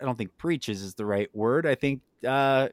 I 0.02 0.06
don't 0.06 0.18
think 0.18 0.38
preaches 0.38 0.82
is 0.82 0.96
the 0.96 1.06
right 1.06 1.34
word. 1.34 1.66
I 1.66 1.76
think 1.76 2.02
uh, 2.28 2.70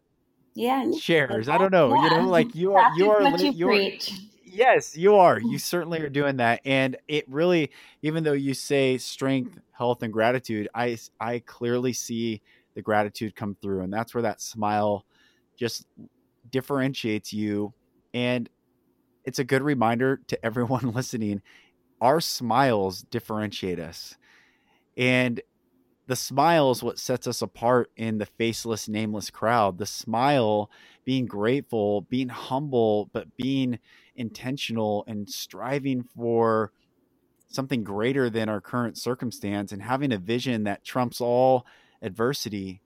yeah 0.54 0.90
shares. 0.98 1.48
I 1.48 1.58
don't 1.58 1.72
know. 1.72 1.94
Yeah. 1.94 2.04
You 2.04 2.10
know, 2.10 2.28
like 2.28 2.54
you 2.54 2.74
are 2.74 2.92
you 2.96 3.10
are 3.10 3.22
you 3.36 3.52
you 3.52 3.66
are 3.68 3.70
preach. 3.70 4.12
Yes, 4.44 4.96
you 4.96 5.16
are. 5.16 5.38
You 5.40 5.58
certainly 5.60 6.00
are 6.00 6.08
doing 6.08 6.36
that, 6.38 6.60
and 6.64 6.96
it 7.08 7.24
really, 7.28 7.70
even 8.02 8.24
though 8.24 8.32
you 8.32 8.54
say 8.54 8.98
strength, 8.98 9.58
health, 9.72 10.02
and 10.02 10.12
gratitude, 10.12 10.68
I 10.74 10.98
I 11.20 11.40
clearly 11.40 11.92
see 11.92 12.42
the 12.74 12.82
gratitude 12.82 13.36
come 13.36 13.56
through, 13.60 13.82
and 13.82 13.92
that's 13.92 14.14
where 14.14 14.22
that 14.22 14.40
smile 14.40 15.04
just 15.56 15.86
differentiates 16.50 17.32
you, 17.32 17.72
and 18.12 18.48
it's 19.24 19.38
a 19.38 19.44
good 19.44 19.62
reminder 19.62 20.20
to 20.28 20.44
everyone 20.44 20.92
listening. 20.94 21.42
Our 22.00 22.20
smiles 22.20 23.02
differentiate 23.02 23.78
us, 23.78 24.16
and 24.96 25.40
the 26.10 26.16
smile 26.16 26.72
is 26.72 26.82
what 26.82 26.98
sets 26.98 27.28
us 27.28 27.40
apart 27.40 27.88
in 27.96 28.18
the 28.18 28.26
faceless, 28.26 28.88
nameless 28.88 29.30
crowd. 29.30 29.78
The 29.78 29.86
smile, 29.86 30.68
being 31.04 31.24
grateful, 31.24 32.00
being 32.00 32.28
humble, 32.28 33.08
but 33.12 33.36
being 33.36 33.78
intentional 34.16 35.04
and 35.06 35.30
striving 35.30 36.02
for 36.02 36.72
something 37.46 37.84
greater 37.84 38.28
than 38.28 38.48
our 38.48 38.60
current 38.60 38.98
circumstance 38.98 39.70
and 39.70 39.80
having 39.80 40.10
a 40.10 40.18
vision 40.18 40.64
that 40.64 40.84
trumps 40.84 41.20
all 41.20 41.64
adversity 42.02 42.82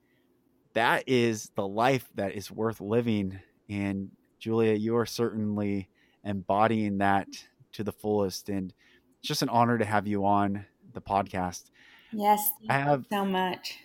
that 0.75 1.03
is 1.07 1.49
the 1.55 1.67
life 1.67 2.07
that 2.13 2.35
is 2.35 2.51
worth 2.51 2.79
living. 2.79 3.39
And 3.67 4.11
julia 4.37 4.73
you 4.73 4.97
are 4.97 5.05
certainly 5.07 5.89
embodying 6.23 6.99
that 6.99 7.27
to 7.71 7.83
the 7.83 7.91
fullest. 7.91 8.49
And 8.49 8.71
it's 9.17 9.27
just 9.27 9.41
an 9.41 9.49
honor 9.49 9.79
to 9.79 9.85
have 9.85 10.05
you 10.05 10.27
on 10.27 10.67
the 10.93 11.01
podcast 11.01 11.71
Yes, 12.15 12.51
i 12.69 12.73
have 12.73 13.05
so 13.09 13.25
much. 13.25 13.79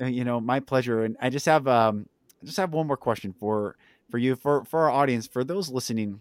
uh, 0.00 0.06
you 0.06 0.24
know 0.24 0.40
my 0.40 0.60
pleasure 0.60 1.04
and 1.04 1.16
i 1.20 1.28
just 1.30 1.46
have 1.46 1.66
um 1.66 2.06
I 2.42 2.46
just 2.46 2.56
have 2.58 2.72
one 2.72 2.88
more 2.88 2.96
question 2.96 3.32
for 3.38 3.76
for 4.10 4.18
you 4.18 4.34
for 4.36 4.64
for 4.64 4.80
our 4.80 4.90
audience 4.90 5.26
for 5.28 5.44
those 5.44 5.70
listening 5.70 6.20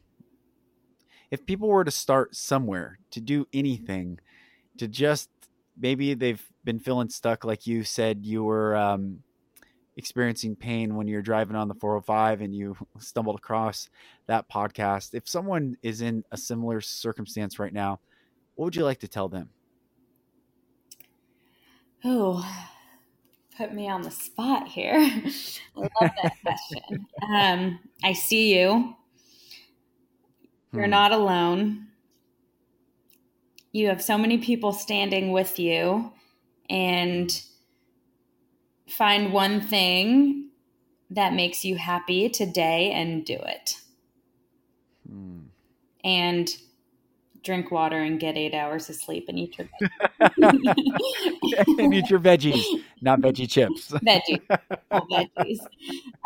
if 1.32 1.46
people 1.46 1.68
were 1.68 1.84
to 1.84 1.92
start 1.92 2.36
somewhere 2.36 3.00
to 3.12 3.22
do 3.22 3.48
anything 3.54 4.20
to 4.78 4.88
just 4.88 5.30
maybe 5.78 6.14
they've 6.14 6.46
been 6.64 6.80
feeling 6.80 7.10
stuck 7.10 7.44
like 7.44 7.66
you 7.68 7.84
said 7.84 8.26
you 8.26 8.44
were 8.44 8.76
um 8.76 9.24
experiencing 9.98 10.56
pain 10.56 10.96
when 10.96 11.08
you're 11.08 11.22
driving 11.22 11.56
on 11.56 11.68
the 11.68 11.76
405 11.76 12.42
and 12.42 12.56
you 12.56 12.76
stumbled 13.00 13.38
across 13.38 13.90
that 14.28 14.50
podcast 14.50 15.14
if 15.14 15.28
someone 15.28 15.76
is 15.84 16.02
in 16.02 16.24
a 16.32 16.38
similar 16.38 16.82
circumstance 16.82 17.60
right 17.60 17.74
now 17.74 18.00
what 18.56 18.66
would 18.66 18.76
you 18.76 18.84
like 18.86 19.00
to 19.00 19.08
tell 19.08 19.28
them 19.30 19.50
Oh, 22.04 22.44
put 23.58 23.74
me 23.74 23.88
on 23.88 24.02
the 24.02 24.12
spot 24.12 24.68
here. 24.68 24.96
I 24.98 25.32
love 25.76 26.12
that 26.16 26.34
question. 26.44 27.08
Um, 27.22 27.80
I 28.04 28.14
see 28.14 28.58
you. 28.58 28.96
You're 30.74 30.88
Hmm. 30.88 30.88
not 30.88 31.14
alone. 31.14 31.92
You 33.74 33.88
have 33.90 34.02
so 34.02 34.18
many 34.18 34.38
people 34.38 34.72
standing 34.72 35.32
with 35.34 35.60
you, 35.60 36.14
and 36.70 37.32
find 38.88 39.34
one 39.34 39.60
thing 39.62 40.52
that 41.12 41.34
makes 41.34 41.66
you 41.66 41.78
happy 41.78 42.30
today 42.30 42.92
and 42.92 43.26
do 43.26 43.36
it. 43.36 43.82
Hmm. 45.08 45.52
And 46.04 46.50
drink 47.44 47.72
water 47.72 47.98
and 48.00 48.20
get 48.20 48.38
eight 48.38 48.54
hours 48.54 48.90
of 48.90 48.96
sleep 48.96 49.26
and 49.30 49.40
eat 49.40 49.58
your 49.58 49.68
and 51.78 51.94
eat 51.94 52.10
your 52.10 52.20
veggies 52.20 52.66
not 53.02 53.20
veggie 53.22 53.50
chips 53.50 53.92
veggies. 54.06 54.42
all 54.92 55.08
veggies. 55.12 55.60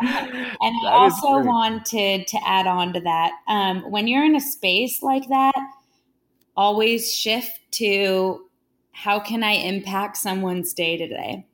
And 0.60 0.74
I 0.86 0.90
That 0.92 0.92
also 0.92 1.38
wanted 1.40 2.26
to 2.28 2.38
add 2.46 2.66
on 2.66 2.92
to 2.94 3.00
that. 3.00 3.32
Um, 3.48 3.90
when 3.90 4.06
you're 4.08 4.24
in 4.24 4.36
a 4.36 4.40
space 4.40 5.02
like 5.02 5.28
that, 5.28 5.54
always 6.56 7.12
shift 7.14 7.60
to 7.72 8.46
how 8.92 9.20
can 9.20 9.42
I 9.42 9.52
impact 9.52 10.16
someone's 10.16 10.72
day 10.72 10.96
today? 10.96 11.46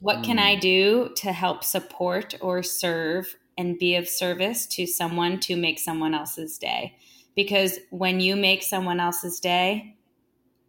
What 0.00 0.22
can 0.22 0.38
Mm. 0.38 0.40
I 0.40 0.54
do 0.56 1.10
to 1.16 1.32
help 1.32 1.64
support 1.64 2.34
or 2.40 2.62
serve 2.62 3.36
and 3.56 3.78
be 3.78 3.96
of 3.96 4.08
service 4.08 4.66
to 4.68 4.86
someone 4.86 5.40
to 5.40 5.56
make 5.56 5.78
someone 5.78 6.14
else's 6.14 6.58
day? 6.58 6.96
Because 7.38 7.78
when 7.90 8.18
you 8.18 8.34
make 8.34 8.64
someone 8.64 8.98
else's 8.98 9.38
day, 9.38 9.94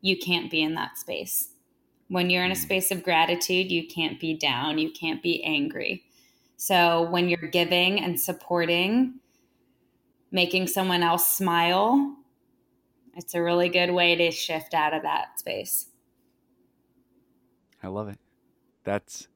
you 0.01 0.15
can't 0.15 0.51
be 0.51 0.61
in 0.61 0.75
that 0.75 0.99
space. 0.99 1.49
When 2.09 2.29
you're 2.29 2.43
in 2.43 2.51
a 2.51 2.55
Mm. 2.55 2.61
space 2.61 2.91
of 2.91 3.01
gratitude, 3.01 3.71
you 3.71 3.87
can't 3.87 4.19
be 4.19 4.35
down, 4.35 4.77
you 4.77 4.91
can't 4.91 5.23
be 5.23 5.43
angry. 5.43 6.03
So 6.57 7.09
when 7.09 7.27
you're 7.27 7.49
giving 7.49 7.99
and 7.99 8.21
supporting, 8.21 9.15
making 10.29 10.67
someone 10.67 11.01
else 11.01 11.27
smile, 11.27 12.17
it's 13.15 13.33
a 13.33 13.41
really 13.41 13.69
good 13.69 13.89
way 13.89 14.15
to 14.15 14.29
shift 14.29 14.75
out 14.75 14.93
of 14.93 15.01
that 15.01 15.39
space. 15.39 15.87
I 17.81 17.87
love 17.87 18.09
it. 18.09 18.19
That's 18.83 19.27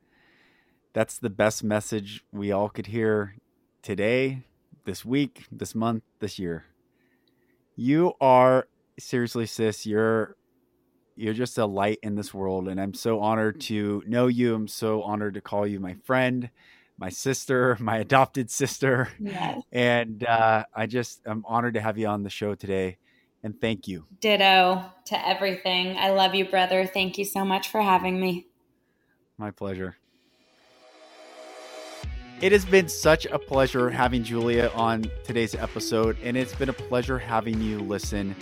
that's 0.93 1.17
the 1.17 1.31
best 1.31 1.63
message 1.63 2.23
we 2.31 2.51
all 2.51 2.69
could 2.69 2.85
hear 2.85 3.37
today, 3.81 4.43
this 4.85 5.03
week, 5.03 5.47
this 5.51 5.73
month, 5.73 6.03
this 6.19 6.37
year. 6.37 6.65
You 7.75 8.13
are 8.21 8.67
seriously 8.99 9.45
sis, 9.45 9.85
you're 9.85 10.35
you're 11.15 11.33
just 11.33 11.57
a 11.57 11.65
light 11.65 11.99
in 12.01 12.15
this 12.15 12.33
world 12.33 12.67
and 12.67 12.81
I'm 12.81 12.93
so 12.93 13.19
honored 13.19 13.61
to 13.61 14.03
know 14.07 14.27
you. 14.27 14.55
I'm 14.55 14.67
so 14.67 15.03
honored 15.03 15.35
to 15.35 15.41
call 15.41 15.67
you 15.67 15.79
my 15.79 15.95
friend, 16.05 16.49
my 16.97 17.09
sister, 17.09 17.77
my 17.79 17.97
adopted 17.97 18.49
sister. 18.49 19.09
Yes. 19.19 19.61
And 19.71 20.23
uh, 20.23 20.65
I 20.73 20.87
just 20.87 21.21
I'm 21.25 21.43
honored 21.47 21.75
to 21.75 21.81
have 21.81 21.97
you 21.97 22.07
on 22.07 22.23
the 22.23 22.29
show 22.29 22.55
today 22.55 22.97
and 23.43 23.59
thank 23.59 23.87
you. 23.87 24.05
Ditto 24.21 24.85
to 25.05 25.27
everything. 25.27 25.97
I 25.97 26.11
love 26.11 26.33
you, 26.33 26.45
brother. 26.45 26.85
Thank 26.85 27.17
you 27.17 27.25
so 27.25 27.43
much 27.43 27.69
for 27.69 27.81
having 27.81 28.19
me. 28.19 28.47
My 29.37 29.51
pleasure. 29.51 29.97
It 32.41 32.51
has 32.51 32.65
been 32.65 32.89
such 32.89 33.25
a 33.25 33.39
pleasure 33.39 33.89
having 33.89 34.23
Julia 34.23 34.71
on 34.75 35.05
today's 35.23 35.55
episode, 35.55 36.17
and 36.23 36.35
it's 36.35 36.53
been 36.53 36.69
a 36.69 36.73
pleasure 36.73 37.17
having 37.17 37.61
you 37.61 37.79
listen. 37.79 38.35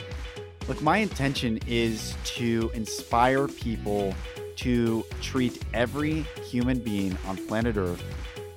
Look, 0.67 0.81
my 0.81 0.97
intention 0.97 1.59
is 1.67 2.15
to 2.25 2.71
inspire 2.73 3.47
people 3.47 4.15
to 4.57 5.05
treat 5.21 5.63
every 5.73 6.21
human 6.43 6.79
being 6.79 7.17
on 7.27 7.37
planet 7.47 7.77
Earth 7.77 8.03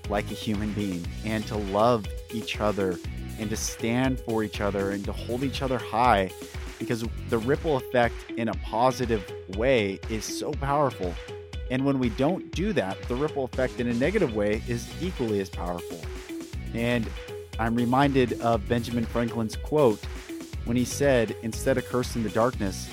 like 0.08 0.30
a 0.30 0.34
human 0.34 0.72
being 0.72 1.06
and 1.24 1.46
to 1.46 1.56
love 1.56 2.06
each 2.32 2.60
other 2.60 2.98
and 3.38 3.50
to 3.50 3.56
stand 3.56 4.20
for 4.20 4.44
each 4.44 4.60
other 4.60 4.90
and 4.90 5.04
to 5.04 5.12
hold 5.12 5.42
each 5.42 5.62
other 5.62 5.78
high 5.78 6.30
because 6.78 7.04
the 7.28 7.38
ripple 7.38 7.76
effect 7.76 8.14
in 8.36 8.48
a 8.48 8.54
positive 8.54 9.24
way 9.56 9.98
is 10.10 10.24
so 10.24 10.52
powerful. 10.52 11.14
And 11.70 11.84
when 11.84 11.98
we 11.98 12.10
don't 12.10 12.50
do 12.52 12.72
that, 12.74 13.00
the 13.08 13.14
ripple 13.14 13.44
effect 13.44 13.80
in 13.80 13.88
a 13.88 13.94
negative 13.94 14.34
way 14.34 14.62
is 14.68 14.88
equally 15.00 15.40
as 15.40 15.48
powerful. 15.48 16.00
And 16.74 17.08
I'm 17.58 17.74
reminded 17.74 18.40
of 18.40 18.68
Benjamin 18.68 19.04
Franklin's 19.06 19.56
quote 19.56 20.04
when 20.64 20.76
he 20.76 20.84
said, 20.84 21.36
Instead 21.42 21.78
of 21.78 21.86
cursing 21.86 22.22
the 22.22 22.30
darkness, 22.30 22.88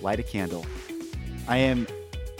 light 0.00 0.20
a 0.20 0.22
candle. 0.22 0.64
I 1.48 1.58
am 1.58 1.86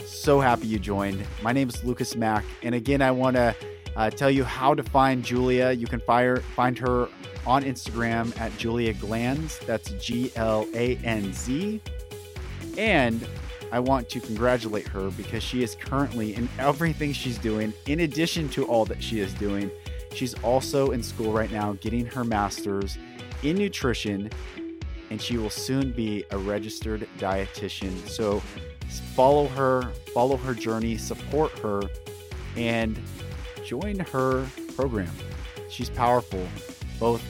so 0.05 0.39
happy 0.39 0.67
you 0.67 0.79
joined. 0.79 1.25
My 1.41 1.51
name 1.51 1.69
is 1.69 1.83
Lucas 1.83 2.15
Mack. 2.15 2.45
And 2.63 2.73
again, 2.73 3.01
I 3.01 3.11
want 3.11 3.35
to 3.35 3.55
uh, 3.95 4.09
tell 4.09 4.31
you 4.31 4.43
how 4.43 4.73
to 4.73 4.83
find 4.83 5.23
Julia. 5.23 5.71
You 5.71 5.87
can 5.87 5.99
fire, 5.99 6.37
find 6.37 6.77
her 6.79 7.07
on 7.45 7.63
Instagram 7.63 8.37
at 8.39 8.55
Julia 8.57 8.93
Glanz. 8.93 9.59
That's 9.65 9.91
G 10.03 10.31
L 10.35 10.67
A 10.73 10.95
N 10.97 11.33
Z. 11.33 11.81
And 12.77 13.27
I 13.75 13.79
want 13.79 14.07
to 14.11 14.21
congratulate 14.21 14.87
her 14.87 15.09
because 15.09 15.43
she 15.43 15.61
is 15.61 15.75
currently 15.75 16.33
in 16.33 16.47
everything 16.57 17.11
she's 17.11 17.37
doing, 17.37 17.73
in 17.87 17.99
addition 17.99 18.47
to 18.51 18.63
all 18.67 18.85
that 18.85 19.03
she 19.03 19.19
is 19.19 19.33
doing, 19.33 19.69
she's 20.13 20.33
also 20.35 20.91
in 20.91 21.03
school 21.03 21.33
right 21.33 21.51
now 21.51 21.73
getting 21.81 22.05
her 22.05 22.23
master's 22.23 22.97
in 23.43 23.57
nutrition, 23.57 24.29
and 25.09 25.21
she 25.21 25.35
will 25.35 25.49
soon 25.49 25.91
be 25.91 26.23
a 26.31 26.37
registered 26.37 27.05
dietitian. 27.19 28.07
So 28.07 28.39
follow 29.13 29.49
her, 29.49 29.91
follow 30.13 30.37
her 30.37 30.53
journey, 30.53 30.95
support 30.95 31.51
her, 31.59 31.81
and 32.55 32.97
join 33.65 33.99
her 33.99 34.47
program. 34.77 35.11
She's 35.69 35.89
powerful, 35.89 36.47
both 36.97 37.21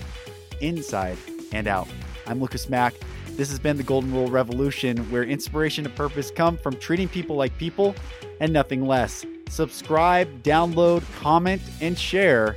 inside 0.62 1.18
and 1.52 1.68
out. 1.68 1.88
I'm 2.28 2.40
Lucas 2.40 2.70
Mack. 2.70 2.94
This 3.36 3.50
has 3.50 3.60
been 3.60 3.76
the 3.76 3.84
Golden 3.84 4.14
Rule 4.14 4.28
Revolution, 4.28 4.98
where 5.12 5.24
inspiration 5.24 5.86
and 5.86 5.94
purpose 5.94 6.32
come 6.32 6.58
from 6.58 6.78
treating 6.78 7.10
people 7.10 7.36
like 7.36 7.58
people 7.58 7.94
and 8.40 8.54
nothing 8.54 8.88
less. 8.88 9.26
Subscribe, 9.50 10.42
download, 10.42 11.04
comment, 11.20 11.62
and 11.82 12.00
share, 12.00 12.56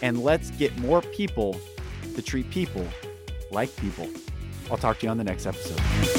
and 0.00 0.22
let's 0.22 0.50
get 0.52 0.76
more 0.78 1.02
people 1.02 1.60
to 2.14 2.22
treat 2.22 2.50
people 2.50 2.86
like 3.50 3.74
people. 3.76 4.08
I'll 4.70 4.78
talk 4.78 4.98
to 5.00 5.06
you 5.06 5.10
on 5.10 5.18
the 5.18 5.24
next 5.24 5.46
episode. 5.46 6.15